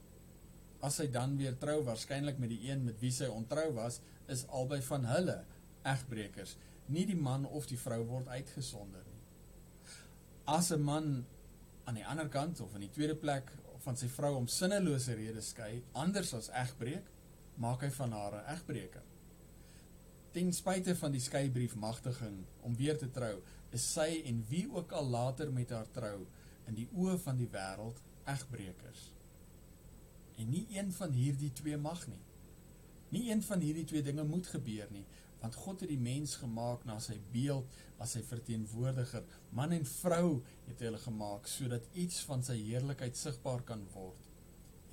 [0.80, 4.46] As sy dan weer trou waarskynlik met die een met wie sy ontrou was, is
[4.46, 5.44] albei van hulle
[5.84, 6.56] egbrekers.
[6.86, 9.22] Nie die man of die vrou word uitgesonder nie.
[10.44, 11.26] As 'n man
[11.84, 15.48] aan die ander kant of in die tweede plek van sy vrou om sinnelose redes
[15.48, 17.10] skei, anders as egbreek,
[17.56, 19.02] maak hy van haar 'n egbreker.
[20.32, 23.34] Ten spyte van die skeibrief magtiging om weer te trou,
[23.76, 26.22] is sy en wie ook al later met haar trou
[26.70, 27.98] in die oë van die wêreld
[28.32, 29.10] egbrekers.
[30.40, 32.22] En nie een van hierdie twee mag nie.
[33.12, 35.04] Nie een van hierdie twee dinge moet gebeur nie,
[35.42, 39.26] want God het die mens gemaak na sy beeld as sy verteenwoordiger.
[39.52, 44.30] Man en vrou het hy hulle gemaak sodat iets van sy heerlikheid sigbaar kan word.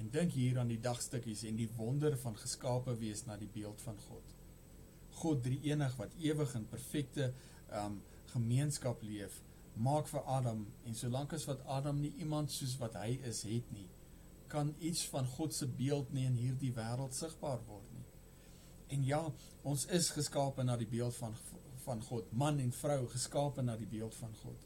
[0.03, 3.87] En dink hier aan die dagstukkies en die wonder van geskape wees na die beeld
[3.87, 4.38] van God.
[5.21, 7.31] God drie enig wat ewig in perfekte
[7.83, 7.99] um
[8.33, 9.39] gemeenskap leef,
[9.75, 13.71] maak vir Adam en solank as wat Adam nie iemand soos wat hy is het
[13.73, 13.87] nie,
[14.49, 18.05] kan iets van God se beeld nie in hierdie wêreld sigbaar word nie.
[18.95, 19.21] En ja,
[19.69, 21.37] ons is geskape na die beeld van
[21.79, 24.65] van God, man en vrou geskape na die beeld van God.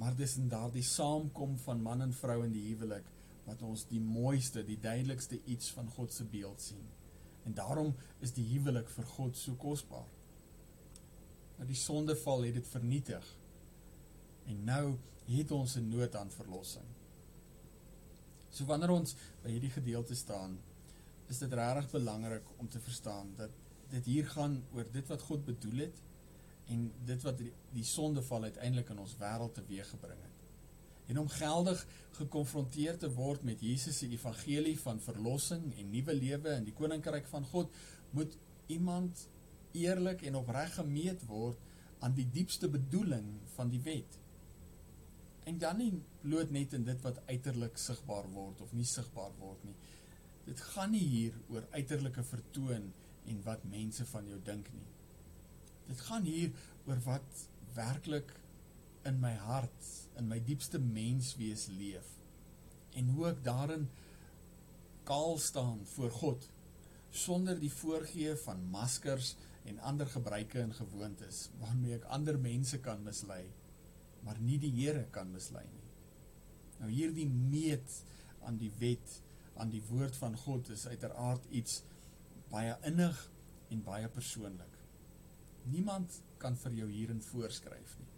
[0.00, 3.08] Maar dis in daardie saamkom van man en vrou in die huwelik
[3.44, 6.86] wat ons die mooiste, die duidelikste iets van God se beeld sien.
[7.44, 10.08] En daarom is die huwelik vir God so kosbaar.
[11.58, 13.36] Nou die sondeval het dit vernietig.
[14.46, 14.84] En nou
[15.30, 16.88] het ons 'n nood aan verlossing.
[18.50, 20.58] So wanneer ons by hierdie gedeelte staan,
[21.28, 23.50] is dit regtig belangrik om te verstaan dat
[23.90, 26.02] dit hier gaan oor dit wat God bedoel het
[26.66, 30.39] en dit wat die, die sondeval uiteindelik in ons wêreld teweeggebring het.
[31.10, 31.80] En om geldig
[32.20, 37.26] gekonfronteer te word met Jesus se evangelie van verlossing en nuwe lewe in die koninkryk
[37.32, 37.74] van God,
[38.14, 38.36] moet
[38.70, 39.26] iemand
[39.74, 41.58] eerlik en opreg gemeet word
[42.00, 44.18] aan die diepste bedoeling van die wet.
[45.50, 45.92] En dan nie
[46.22, 49.74] bloot net in dit wat uiterlik sigbaar word of nie sigbaar word nie.
[50.46, 52.90] Dit gaan nie hier oor uiterlike vertoon
[53.30, 54.86] en wat mense van jou dink nie.
[55.90, 56.54] Dit gaan hier
[56.86, 57.44] oor wat
[57.74, 58.30] werklik
[59.08, 62.16] in my hart, in my diepste menswees leef.
[62.98, 63.84] en hoe ek daarin
[65.06, 66.48] kaal staan voor God
[67.10, 69.36] sonder die voorgee van maskers
[69.70, 73.44] en ander gebruike en gewoontes waarmee ek ander mense kan mislei
[74.26, 75.86] maar nie die Here kan mislei nie.
[76.80, 78.00] Nou hierdie meet
[78.44, 79.20] aan die wet,
[79.60, 81.82] aan die woord van God is uiteraard iets
[82.52, 83.16] baie innig
[83.70, 84.76] en baie persoonlik.
[85.70, 88.09] Niemand kan vir jou hierin voorskryf nie.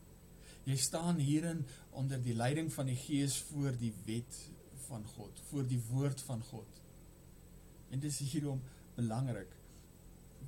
[0.64, 4.38] Jy staan hierin onder die leiding van die Gees voor die wet
[4.87, 6.81] van God, voor die woord van God.
[7.90, 8.62] En dis hierom
[8.94, 9.51] belangrik.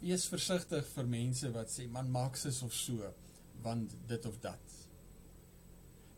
[0.01, 3.13] Wees versigtig vir mense wat sê man maak sis of so
[3.65, 4.79] want dit of dat.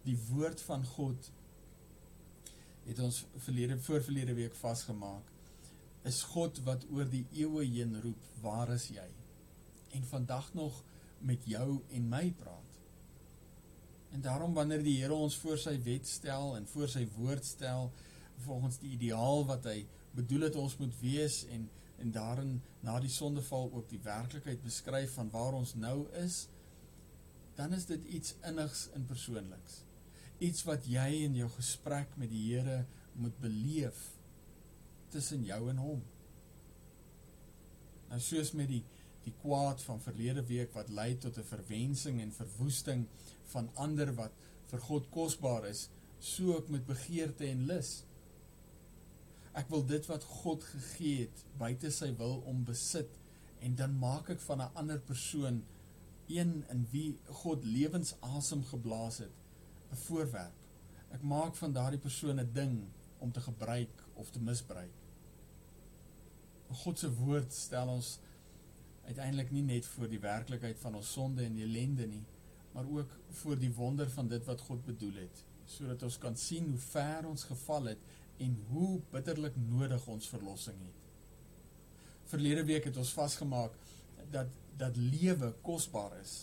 [0.07, 1.31] Die woord van God
[2.87, 5.33] het ons verlede voorverlede week vasgemaak
[6.07, 9.07] is God wat oor die eeue heen roep, waar is jy?
[9.99, 10.83] En vandag nog
[11.27, 12.66] met jou en my praat.
[14.17, 17.91] En daarom wanneer die Here ons voor sy wet stel en voor sy woord stel
[18.47, 19.83] volgens die ideaal wat hy
[20.17, 22.51] bedoel het ons moet wees en en daarin
[22.85, 26.43] na die sondeval ook die werklikheid beskryf van waar ons nou is,
[27.57, 29.79] dan is dit iets innigs en persoonliks.
[30.45, 32.83] Iets wat jy in jou gesprek met die Here
[33.17, 34.03] moet beleef
[35.09, 36.05] tussen jou en hom.
[38.11, 38.85] Nou soos met die
[39.27, 43.09] die kwaad van verlede week wat lei tot 'n verwensing en verwoesting
[43.53, 44.33] van ander wat
[44.71, 48.03] vir God kosbaar is, so ook met begeerte en lus.
[49.57, 53.13] Ek wil dit wat God gegee het buite sy wil om besit
[53.65, 55.63] en dan maak ek van 'n ander persoon
[56.29, 59.33] een in wie God lewensasem geblaas het
[59.93, 60.55] 'n voorwerp.
[61.11, 62.85] Ek maak van daardie persoon 'n ding
[63.19, 64.93] om te gebruik of te misbruik.
[66.71, 68.19] God se woord stel ons
[69.05, 72.25] uiteindelik nie net voor die werklikheid van ons sonde en ellende nie,
[72.77, 76.69] maar ook voor die wonder van dit wat God bedoel het, sodat ons kan sien
[76.69, 78.03] hoe ver ons geval het
[78.45, 81.07] en hoe bitterlik nodig ons verlossing het.
[82.29, 83.79] Verlede week het ons vasgemaak
[84.31, 86.37] dat dat lewe kosbaar is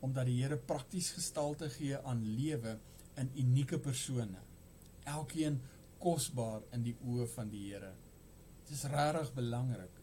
[0.00, 2.78] omdat die Here prakties gestalte gee aan lewe
[3.20, 4.40] in unieke persone.
[5.04, 5.58] Elkeen
[6.00, 7.90] kosbaar in die oë van die Here.
[8.64, 9.99] Dit is regtig belangrik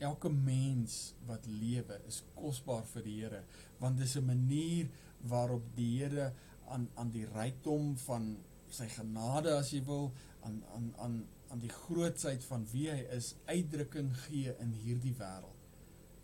[0.00, 3.42] elke mens wat lewe is kosbaar vir die Here
[3.78, 4.88] want dis 'n manier
[5.32, 6.32] waarop die Here
[6.68, 8.36] aan aan die rykdom van
[8.70, 10.12] sy genade as jy wil
[10.46, 11.16] aan aan aan
[11.50, 15.66] aan die grootsheid van wie hy is uitdrukking gee in hierdie wêreld.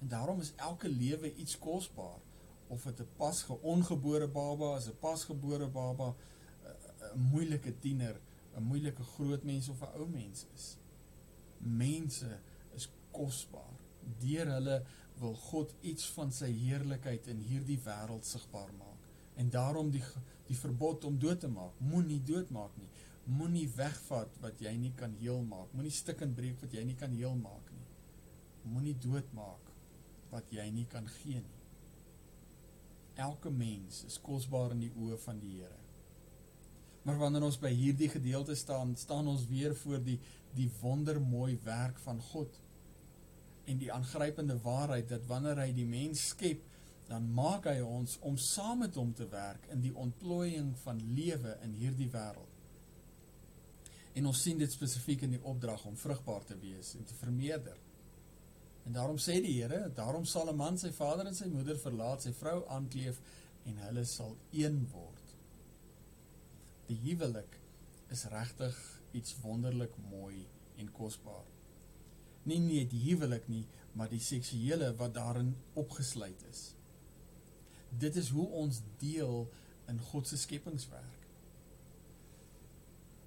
[0.01, 2.21] En daarom is elke lewe iets kosbaar
[2.69, 6.15] of dit 'n pasge ongebore baba is, 'n pasgebore baba,
[7.15, 8.21] 'n moeilike tiener,
[8.57, 10.77] 'n moeilike groot mens of 'n ou mens is.
[11.59, 12.39] Mense
[13.17, 13.75] kosbaar.
[14.23, 14.77] Deur hulle
[15.21, 19.11] wil God iets van sy heerlikheid in hierdie wêreld sigbaar maak.
[19.41, 20.05] En daarom die
[20.47, 21.75] die verbod om dood te maak.
[21.83, 22.91] Moenie doodmaak nie.
[23.27, 25.73] Moenie wegvat wat jy nie kan heel maak.
[25.75, 27.89] Moenie stik en breek wat jy nie kan heel maak nie.
[28.71, 29.73] Moenie doodmaak
[30.31, 31.63] wat jy nie kan gee nie.
[33.27, 35.81] Elke mens is kosbaar in die oë van die Here.
[37.07, 40.19] Maar wanneer ons by hierdie gedeelte staan, staan ons weer voor die
[40.57, 42.55] die wondermooi werk van God
[43.67, 46.63] en die aangrypende waarheid dat wanneer hy die mens skep,
[47.07, 51.55] dan maak hy ons om saam met hom te werk in die ontplooiing van lewe
[51.67, 52.53] in hierdie wêreld.
[54.17, 57.77] En ons sien dit spesifiek in die opdrag om vrugbaar te wees en te vermeerder.
[58.87, 62.23] En daarom sê die Here, daarom sal 'n man sy vader en sy moeder verlaat,
[62.23, 63.21] sy vrou aankleef
[63.67, 65.35] en hulle sal een word.
[66.87, 67.61] Die huwelik
[68.11, 68.79] is regtig
[69.13, 70.47] iets wonderlik mooi
[70.79, 71.56] en kosbaar
[72.47, 73.65] nie net die huwelik nie,
[73.97, 76.73] maar die seksuele wat daarin opgesluit is.
[77.91, 79.47] Dit is hoe ons deel
[79.89, 81.25] in God se skepingswerk.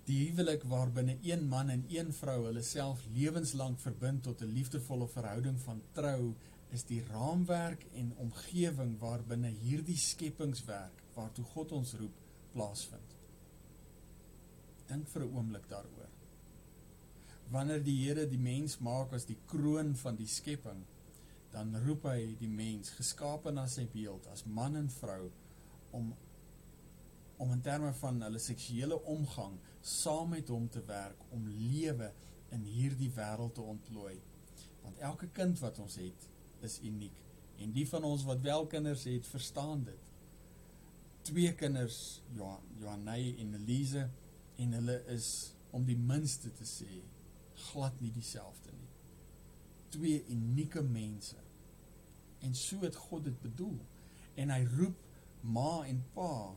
[0.09, 5.07] Die huwelik waarbinne een man en een vrou hulle self lewenslank verbind tot 'n liefdevolle
[5.07, 6.33] verhouding van trou,
[6.69, 12.17] is die raamwerk en omgewing waarbinne hierdie skepingswerk waartoe God ons roep
[12.53, 13.15] plaasvind.
[14.87, 15.98] Dink vir 'n oomblik daaroor
[17.49, 20.83] wanneer die Here die mens maak as die kroon van die skepping,
[21.53, 25.29] dan roep hy die mens geskape na sy beeld as man en vrou
[25.97, 26.11] om
[27.39, 32.09] om in terme van hulle seksuele omgang saam met hom te werk om lewe
[32.51, 34.17] in hierdie wêreld te ontplooi.
[34.83, 36.25] Want elke kind wat ons het,
[36.67, 37.15] is uniek
[37.63, 40.11] en die van ons wat wel kinders het, verstaan dit.
[41.27, 44.05] Twee kinders, Johan, Johanay en Elise
[44.59, 45.29] en hulle is
[45.71, 46.99] om die minste te sê
[47.69, 48.89] glad nie dieselfde nie.
[49.89, 51.37] Twee unieke mense.
[52.45, 53.77] En so het God dit bedoel.
[54.39, 55.05] En hy roep
[55.41, 56.55] ma en pa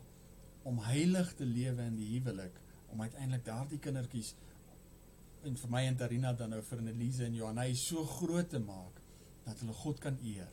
[0.69, 2.55] om heilig te lewe in die huwelik,
[2.93, 4.35] om uiteindelik daardie kindertjies
[5.43, 9.01] en vir my en Tarina dan nou vir Elise en Johanna so groot te maak
[9.47, 10.51] dat hulle God kan eer.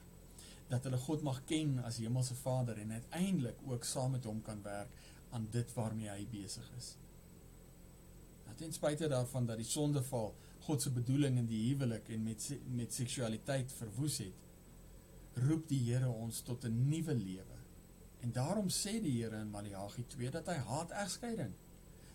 [0.70, 4.62] Dat hulle God mag ken as hemelse Vader en uiteindelik ook saam met hom kan
[4.66, 4.90] werk
[5.30, 6.96] aan dit waarmee hy besig is.
[8.60, 10.34] Ten spyte daarvan dat die sondeval
[10.66, 14.42] God se bedoeling in die huwelik en met met seksualiteit verwoes het,
[15.46, 17.60] roep die Here ons tot 'n nuwe lewe.
[18.20, 21.54] En daarom sê die Here in Maleagi 2 dat hy haat egskeiding.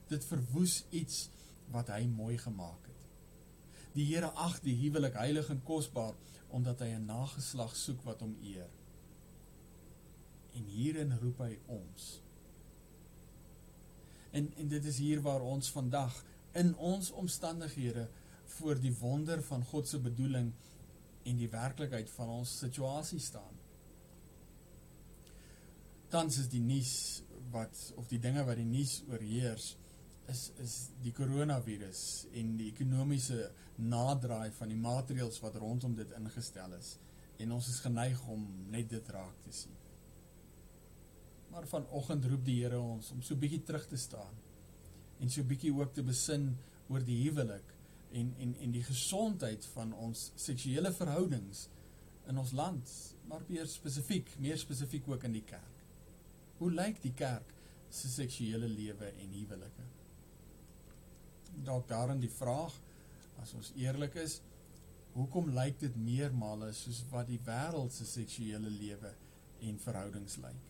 [0.07, 1.31] Dit verwoes iets
[1.71, 3.09] wat hy mooi gemaak het.
[3.93, 6.15] Die Here ag die huwelik heilig en kosbaar
[6.49, 8.69] omdat hy 'n nageslag soek wat hom eer.
[10.53, 12.21] En hierin roep hy ons.
[14.31, 16.25] En en dit is hier waar ons vandag
[16.55, 18.09] in ons omstandighede
[18.57, 20.53] voor die wonder van God se bedoeling
[21.25, 23.63] en die werklikheid van ons situasie staan.
[26.13, 29.75] Tans is die nuus wat of die dinge wat die nuus oorheers
[30.31, 30.75] is is
[31.05, 32.03] die koronavirus
[32.41, 36.95] en die ekonomiese naderdraai van die maatreëls wat rondom dit ingestel is
[37.43, 39.75] en ons is geneig om net dit raak te sien.
[41.51, 44.39] Maar vanoggend roep die Here ons om so bietjie terug te staan
[45.25, 46.51] en so bietjie ook te besin
[46.93, 47.70] oor die huwelik
[48.14, 51.68] en en en die gesondheid van ons seksuele verhoudings
[52.29, 52.91] in ons land,
[53.29, 55.83] maar meer spesifiek, meer spesifiek ook in die kerk.
[56.61, 57.53] Hoe lyk die kerk
[57.93, 59.87] se seksuele lewe en huwelike?
[61.66, 62.77] Dalk daarin die vraag
[63.43, 64.39] as ons eerlik is,
[65.14, 69.12] hoekom lyk dit meermale soos wat die wêreld se seksuele lewe
[69.64, 70.62] en verhoudings lyk?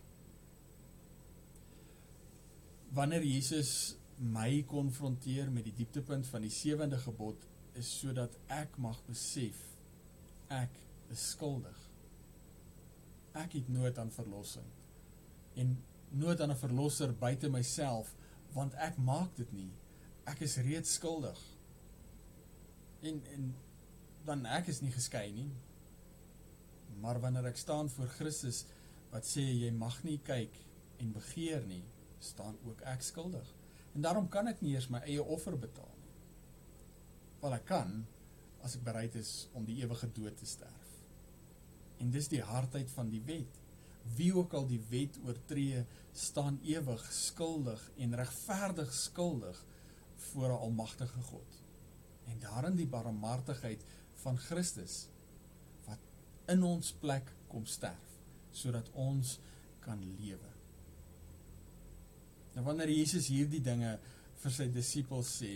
[2.95, 9.01] Wanneer Jesus my konfronteer met die dieptepunt van die sewende gebod is sodat ek mag
[9.09, 9.59] besef
[10.53, 10.77] ek
[11.13, 11.79] is skuldig.
[13.35, 14.67] Ek het nood aan verlossing
[15.59, 15.77] en
[16.11, 18.15] nood aan 'n verlosser buite myself
[18.53, 19.73] want ek maak dit nie.
[20.27, 21.41] Ek is reeds skuldig.
[23.03, 23.55] En en
[24.25, 25.51] dan ek is nie geskei nie.
[27.01, 28.65] Maar wanneer ek staan voor Christus
[29.11, 30.55] wat sê jy mag nie kyk
[30.99, 31.85] en begeer nie,
[32.19, 33.64] staan ook ek skuldig.
[33.95, 36.15] En daarom kan ek nie eers my eie offer betaal nie.
[37.43, 38.01] Wel ek kan
[38.65, 40.91] as ek bereid is om die ewige dood te sterf.
[42.03, 43.61] En dis die hardheid van die wet.
[44.17, 49.61] Wie ook al die wet oortree, staan ewig skuldig en regverdig skuldig
[50.31, 51.63] voor 'n almagtige God.
[52.27, 53.85] En daarin die barmhartigheid
[54.23, 55.09] van Christus
[55.87, 56.01] wat
[56.47, 58.21] in ons plek kom sterf
[58.51, 59.39] sodat ons
[59.81, 60.54] kan lewe.
[62.55, 63.97] Nou wanneer Jesus hierdie dinge
[64.43, 65.55] vir sy disippels sê,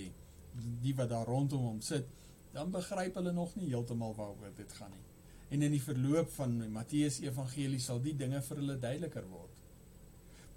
[0.83, 2.09] die wat daar rondom hom sit,
[2.55, 5.05] dan begryp hulle nog nie heeltemal waaroor dit gaan nie.
[5.55, 9.55] En in die verloop van Matteus Evangelie sal die dinge vir hulle duideliker word.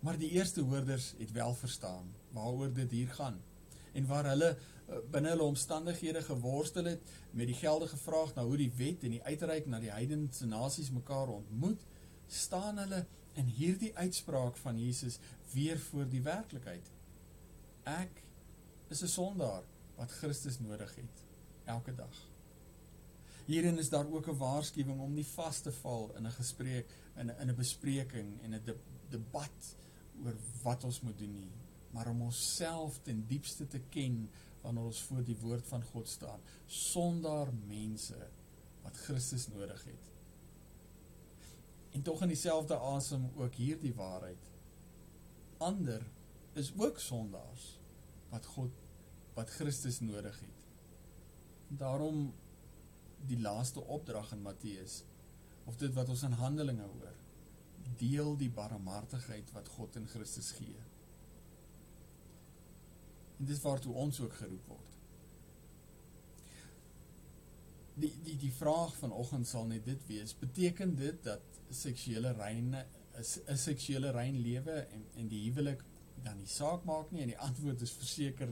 [0.01, 3.37] Maar die eerste hoorders het wel verstaan waaroor dit hier gaan
[3.93, 8.57] en waar hulle eh, binne hulle omstandighede geworstel het met die geldige vraag na hoe
[8.57, 11.83] die wet en die uitreik na die heidense nasies mekaar ontmoet,
[12.27, 15.19] staan hulle in hierdie uitspraak van Jesus
[15.53, 16.91] weer voor die werklikheid.
[17.83, 18.23] Ek
[18.89, 19.63] is 'n sondaar
[19.95, 21.25] wat Christus nodig het
[21.65, 22.29] elke dag.
[23.45, 27.29] Hierin is daar ook 'n waarskuwing om nie vas te val in 'n gesprek in
[27.29, 28.75] 'n in 'n bespreking en 'n de,
[29.09, 29.75] debat
[30.23, 31.51] oor wat ons moet doen nie,
[31.91, 34.29] maar om onsself ten diepste te ken
[34.61, 38.27] wanneer ons voor die woord van God staan, sondaar mense
[38.81, 40.10] wat Christus nodig het.
[41.91, 44.49] En tog in dieselfde asem ook hierdie waarheid.
[45.57, 46.05] Ander
[46.53, 47.79] is ook sondaars
[48.29, 48.71] wat God
[49.33, 50.65] wat Christus nodig het.
[51.67, 52.33] Daarom
[53.27, 55.03] die laaste opdrag in Matteus
[55.65, 57.15] of dit wat ons in Handelinge hoor,
[57.97, 60.75] deel die barmhartigheid wat God in Christus gee.
[63.39, 65.00] En dis waartoe ons ook geroep word.
[68.01, 72.85] Die die die vraag vanoggend sal net dit wees, beteken dit dat seksuele reine
[73.19, 75.83] is 'n seksuele rein lewe en en die huwelik
[76.23, 77.21] dan nie saak maak nie?
[77.21, 78.49] En die antwoord is verseker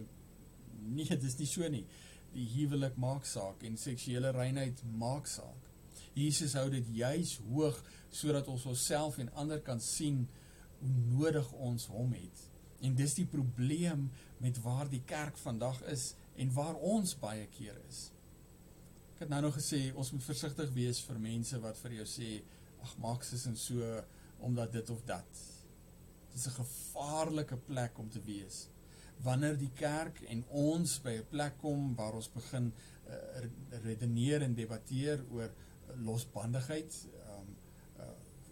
[0.82, 1.86] nee dit is nie so nie.
[2.34, 5.72] Die huwelik maak saak en seksuele reinheid maak saak.
[6.14, 10.28] Jesus hou dit juis hoog sodat ons onsself en ander kan sien
[10.80, 12.46] hoe nodig ons hom het.
[12.82, 17.82] En dis die probleem met waar die kerk vandag is en waar ons baie keer
[17.88, 18.12] is
[19.20, 22.28] ek het nou nog gesê ons moet versigtig wees vir mense wat vir jou sê
[22.86, 23.88] ag maak sis en so
[24.48, 25.40] omdat dit of dat.
[26.30, 28.70] Dit is 'n gevaarlike plek om te wees.
[29.22, 32.72] Wanneer die kerk en ons by 'n plek kom waar ons begin
[33.10, 33.44] uh,
[33.84, 35.52] redeneer en debatteer oor
[35.98, 37.56] losbandigheid, um
[38.00, 38.06] uh,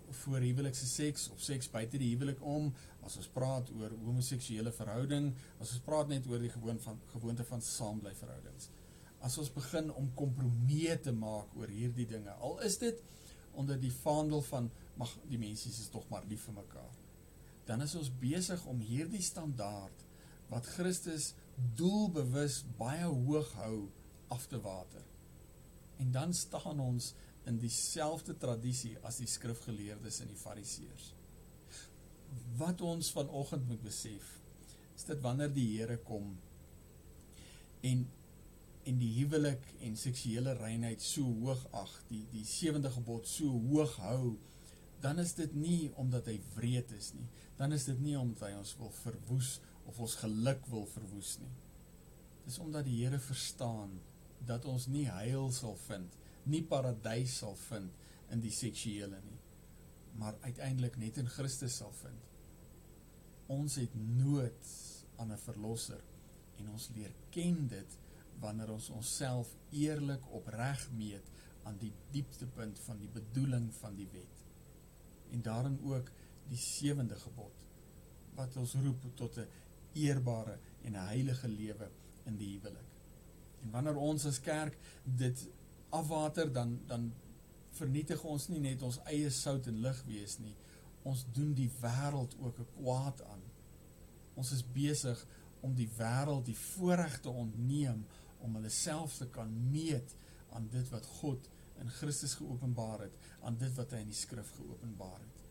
[0.10, 5.34] voor huwelikse seks of seks buite die huwelik om, as ons praat oor homoseksuele verhouding,
[5.60, 8.70] as ons praat net oor die gewoon van gewoonte van saambly verhoudings.
[9.26, 13.00] As ons begin om kompromieë te maak oor hierdie dinge, al is dit
[13.58, 16.94] onder die vaandel van mag die mense is tog maar lief vir mekaar.
[17.68, 20.06] Dan is ons besig om hierdie standaard
[20.52, 21.34] wat Christus
[21.78, 23.88] doelbewus baie hoog hou
[24.34, 25.04] af te water.
[25.98, 27.14] En dan staan ons
[27.48, 31.14] in dieselfde tradisie as die skrifgeleerdes en die fariseërs.
[32.60, 34.28] Wat ons vanoggend moet besef,
[34.98, 36.36] is dit wanneer die Here kom
[37.86, 38.08] en
[38.88, 43.96] en die huwelik en seksuele reinheid so hoog ag, die die sewende gebod so hoog
[44.04, 44.38] hou,
[45.04, 47.28] dan is dit nie omdat hy wreed is nie.
[47.58, 49.58] Dan is dit nie omdat hy ons wil verwoes
[49.88, 51.54] of ons geluk wil verwoes nie.
[52.48, 53.98] Dis omdat die Here verstaan
[54.48, 56.14] dat ons nie heil sal vind,
[56.48, 57.92] nie paradys sal vind
[58.32, 59.40] in die seksuele nie,
[60.20, 62.24] maar uiteindelik net in Christus sal vind.
[63.52, 64.72] Ons het nood
[65.18, 66.04] aan 'n verlosser
[66.60, 67.98] en ons leer ken dit
[68.40, 71.32] wanneer ons onsself eerlik opreg meet
[71.64, 74.44] aan die dieptepunt van die bedoeling van die wet.
[75.32, 76.12] En daarin ook
[76.48, 77.66] die sewende gebod
[78.38, 79.48] wat ons roep tot 'n
[79.94, 81.90] eerbare en 'n heilige lewe
[82.26, 82.90] in die huwelik.
[83.62, 85.50] En wanneer ons as kerk dit
[85.90, 87.14] afwater dan dan
[87.72, 90.56] vernietig ons nie net ons eie sout en lig wees nie.
[91.04, 93.44] Ons doen die wêreld ook 'n kwaad aan.
[94.34, 95.26] Ons is besig
[95.62, 98.06] om die wêreld die voorreg te ontneem
[98.48, 100.16] om hulle self te kan meet
[100.56, 101.50] aan dit wat God
[101.82, 105.44] in Christus geopenbaar het, aan dit wat hy in die skrif geopenbaar het.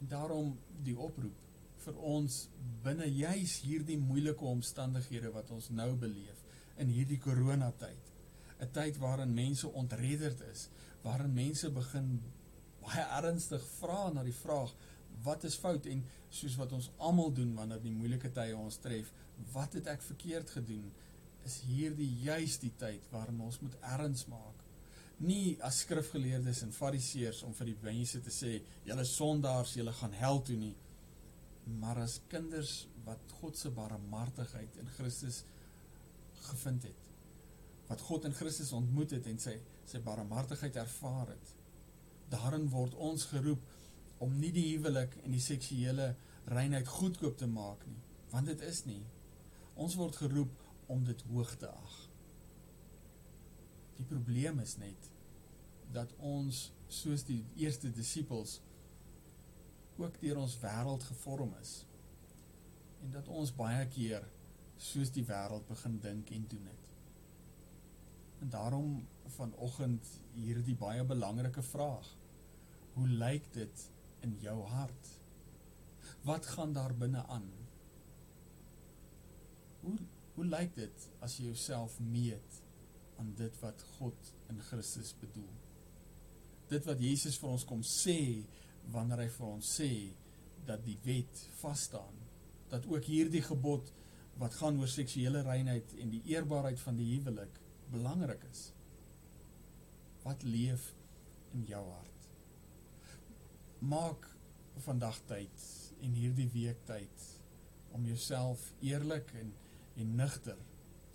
[0.00, 1.44] En daarom die oproep
[1.86, 2.40] vir ons
[2.82, 6.42] binne juis hierdie moeilike omstandighede wat ons nou beleef
[6.82, 8.12] in hierdie coronatyd.
[8.60, 10.68] 'n Tyd waarin mense ontredderd is,
[11.04, 12.20] waarin mense begin
[12.82, 14.72] baie ernstig vra na die vraag
[15.24, 19.12] wat is fout en soos wat ons almal doen wanneer die moeilike tye ons tref,
[19.54, 20.86] wat het ek verkeerd gedoen?
[21.46, 24.64] Is hierdie juis die tyd waarin ons moet erns maak?
[25.22, 30.16] Nie as skrifgeleerdes en fariseërs om vir die mense te sê julle sondaars, julle gaan
[30.18, 30.74] hel toe nie,
[31.80, 35.42] maar as kinders wat God se barmhartigheid in Christus
[36.50, 37.08] gevind het.
[37.88, 39.56] Wat God in Christus ontmoet het en sy
[39.86, 41.50] sy barmhartigheid ervaar het.
[42.32, 43.62] Daarin word ons geroep
[44.18, 46.14] om nie die huwelik en die seksuele
[46.52, 48.00] reinheid goedkoop te maak nie,
[48.32, 49.02] want dit is nie.
[49.74, 50.62] Ons word geroep
[50.92, 51.96] om dit hoog te ag.
[53.96, 55.10] Die probleem is net
[55.92, 58.60] dat ons soos die eerste disippels
[59.96, 61.78] ook deur ons wêreld gevorm is
[63.02, 64.24] en dat ons baie keer
[64.76, 66.88] soos die wêreld begin dink en doen het.
[68.44, 68.90] En daarom
[69.36, 72.08] vanoggend hierdie baie belangrike vraag.
[72.94, 73.86] Hoe lyk dit
[74.24, 75.10] in jou hart?
[76.26, 77.48] Wat gaan daar binne aan?
[79.80, 79.96] Hoe
[80.36, 82.58] hoe lyk dit as jy jouself meet
[83.16, 85.52] aan dit wat God in Christus bedoel?
[86.68, 88.44] Dit wat Jesus vir ons kom sê
[88.92, 89.90] wanneer hy vir ons sê
[90.66, 92.18] dat die wet vas staan,
[92.68, 93.92] dat ook hierdie gebod
[94.40, 97.60] wat gaan oor seksuele reinheid en die eerbaarheid van die huwelik
[97.92, 98.66] belangrik is.
[100.26, 100.90] Wat leef
[101.54, 102.15] in jou hart?
[103.78, 104.24] Maak
[104.84, 105.64] vandag tyd
[106.00, 107.26] en hierdie week tyd
[107.96, 109.52] om jouself eerlik en
[109.96, 110.58] en nugter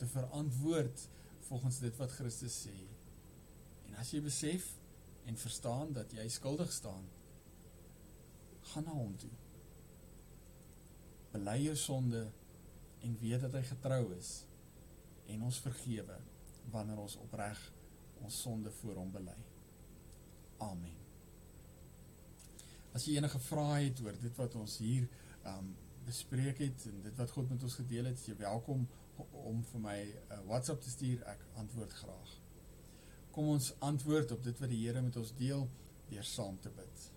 [0.02, 1.08] te verantwoord
[1.40, 2.78] volgens dit wat Christus sê.
[3.86, 4.72] En as jy besef
[5.30, 7.06] en verstaan dat jy skuldig staan,
[8.72, 9.34] gaan na hom toe.
[11.36, 12.24] Bely jou sonde
[13.06, 14.32] en weet dat hy getrou is
[15.30, 16.18] en ons vergewe
[16.74, 17.62] wanneer ons opreg
[18.22, 19.38] ons sonde voor hom bely.
[20.62, 21.01] Amen.
[22.92, 25.08] As jy enige vrae het oor dit wat ons hier
[25.48, 25.72] um
[26.02, 28.88] bespreek het en dit wat God met ons gedeel het, jy welkom
[29.48, 31.22] om vir my 'n uh, WhatsApp te stuur.
[31.30, 32.32] Ek antwoord graag.
[33.32, 35.70] Kom ons antwoord op dit wat die Here met ons deel
[36.10, 37.12] deur saam te bid.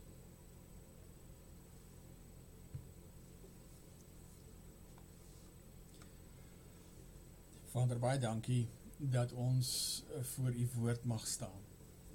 [7.73, 8.69] Vader, baie dankie
[8.99, 11.63] dat ons uh, voor u woord mag staan.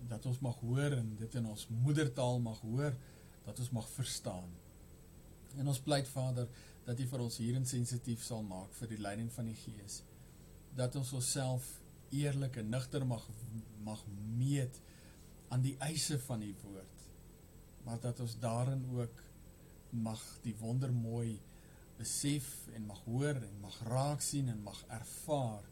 [0.08, 2.96] Dat ons mag hoor en dit in ons moedertaal mag hoor
[3.46, 4.50] dat ons mag verstaan.
[5.58, 6.48] En ons pleit Vader
[6.86, 10.02] dat U vir ons hierin sensitief sal maak vir die leiding van die Gees.
[10.78, 11.68] Dat ons onsself
[12.16, 13.26] eerlik en nugter mag
[13.86, 14.02] mag
[14.38, 14.82] meet
[15.50, 17.06] aan die eise van U woord.
[17.86, 19.24] Maar dat ons daarin ook
[19.90, 21.40] mag die wonder mooi
[21.98, 25.66] besef en mag hoor en mag raak sien en mag ervaar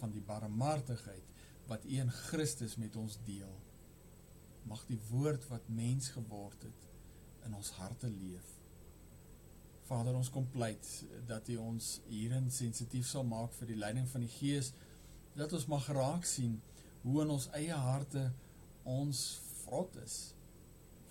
[0.00, 1.34] van die barmhartigheid
[1.68, 3.58] wat U in Christus met ons deel.
[4.68, 6.89] mag die woord wat mens geword het
[7.46, 8.56] in ons harte leef.
[9.90, 10.86] Vader, ons kom pleit
[11.26, 14.72] dat U ons hierin sensitief sal maak vir die leiding van die Gees,
[15.34, 16.60] dat ons mag raak sien
[17.02, 18.28] hoe in ons eie harte
[18.86, 19.22] ons
[19.64, 20.18] vrot is.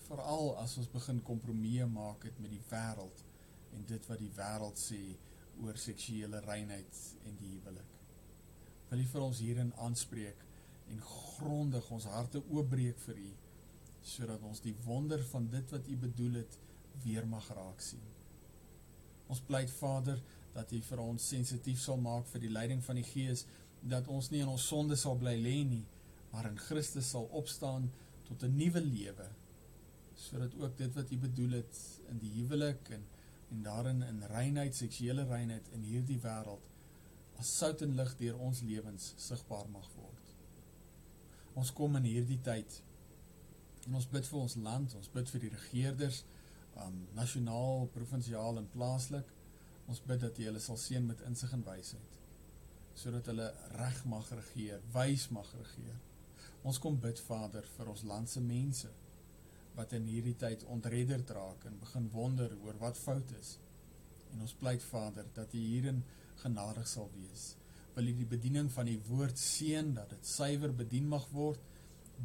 [0.07, 3.25] Veral as ons begin kompromieë maak het met die wêreld
[3.75, 5.01] en dit wat die wêreld sê
[5.59, 7.97] oor seksuele reinheid en die huwelik.
[8.89, 10.47] Wil U vir ons hierin aanspreek
[10.89, 13.29] en grondig ons harte oopbreek vir U
[14.01, 16.57] sodat ons die wonder van dit wat U bedoel het
[17.03, 18.03] weer mag raak sien.
[19.27, 20.21] Ons pleit Vader
[20.53, 23.45] dat U vir ons sensitief sal maak vir die leiding van die Gees
[23.81, 25.85] dat ons nie in ons sonde sal bly lê nie,
[26.31, 27.89] maar in Christus sal opstaan
[28.27, 29.29] tot 'n nuwe lewe
[30.19, 31.77] sodat ook dit wat U bedoel het
[32.11, 33.05] in die huwelik en
[33.49, 36.67] en daarin in reinheid, seksuele reinheid in hierdie wêreld
[37.39, 40.33] as sout en lig deur ons lewens sigbaar mag word.
[41.55, 42.81] Ons kom in hierdie tyd
[43.87, 46.23] en ons bid vir ons land, ons bid vir die regerders,
[46.79, 49.35] um nasionaal, provinsiaal en plaaslik.
[49.89, 52.19] Ons bid dat U hulle sal seën met insig en wysheid
[52.99, 53.47] sodat hulle
[53.79, 55.95] reg mag regeer, wys mag regeer.
[56.67, 58.89] Ons kom bid Vader vir ons land se mense
[59.77, 63.53] wat in hierdie tyd ontredderd raak en begin wonder oor wat fout is.
[64.33, 66.03] En ons pleit Vader dat U hierin
[66.41, 67.53] genadig sal wees.
[67.95, 71.63] Wil U die bediening van die woord seën dat dit suiwer bedien mag word.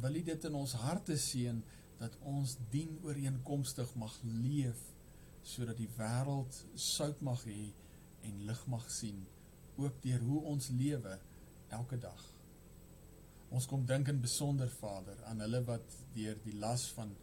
[0.01, 1.61] Wil U dit in ons harte seën
[1.99, 4.81] dat ons dien ooreenkomstig mag leef
[5.45, 7.69] sodat die wêreld sout mag hê
[8.25, 9.21] en lig mag sien
[9.77, 11.19] ook deur hoe ons lewe
[11.75, 12.21] elke dag.
[13.55, 17.13] Ons kom dink in besonder Vader aan hulle wat deur die las van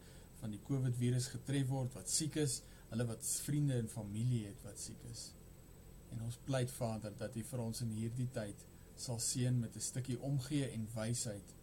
[0.43, 2.57] van die COVID virus getref word, wat siek is,
[2.89, 5.29] hulle wat vriende en familie het wat siek is.
[6.11, 8.65] En ons pleit Vader dat U vir ons in hierdie tyd
[8.99, 11.55] sal seën met 'n stukkie omgee en wysheid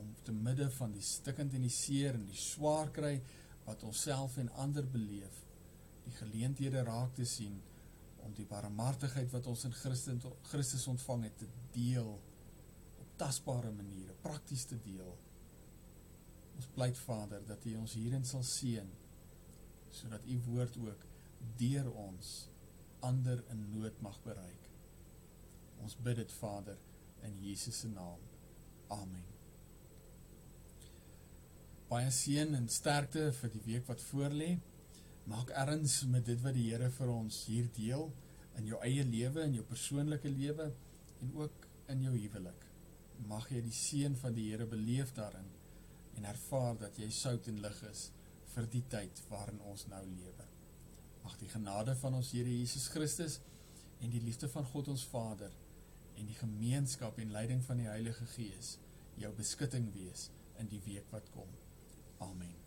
[0.00, 3.14] om te midde van die stikkend en die seer en die swaar kry
[3.66, 5.42] wat ons self en ander beleef,
[6.06, 7.60] die geleenthede raak te sien
[8.24, 14.16] om die barmhartigheid wat ons in Christus, Christus ontvang het te deel op tasbare maniere,
[14.24, 15.12] prakties te deel.
[16.56, 18.88] Ons pleit Vader dat U ons hierin sal seën
[19.90, 21.06] sodat U woord ook
[21.58, 22.34] deur ons
[23.06, 24.68] ander in nood mag bereik.
[25.80, 26.78] Ons bid dit Vader
[27.26, 28.22] in Jesus se naam.
[28.92, 29.29] Amen
[31.90, 34.50] baie seën en sterkte vir die week wat voorlê.
[35.30, 38.04] Maak erns met dit wat die Here vir ons hier deel
[38.58, 40.68] in jou eie lewe, in jou persoonlike lewe
[41.20, 42.66] en ook in jou huwelik.
[43.26, 45.48] Mag jy die seën van die Here beleef daarin
[46.18, 48.04] en ervaar dat jy sout en lig is
[48.54, 50.46] vir die tyd waarin ons nou lewe.
[51.24, 53.40] Mag die genade van ons Here Jesus Christus
[53.98, 55.50] en die liefde van God ons Vader
[56.14, 58.76] en die gemeenskap en leiding van die Heilige Gees
[59.18, 60.28] jou beskutting wees
[60.62, 61.50] in die week wat kom.
[62.20, 62.59] Amen.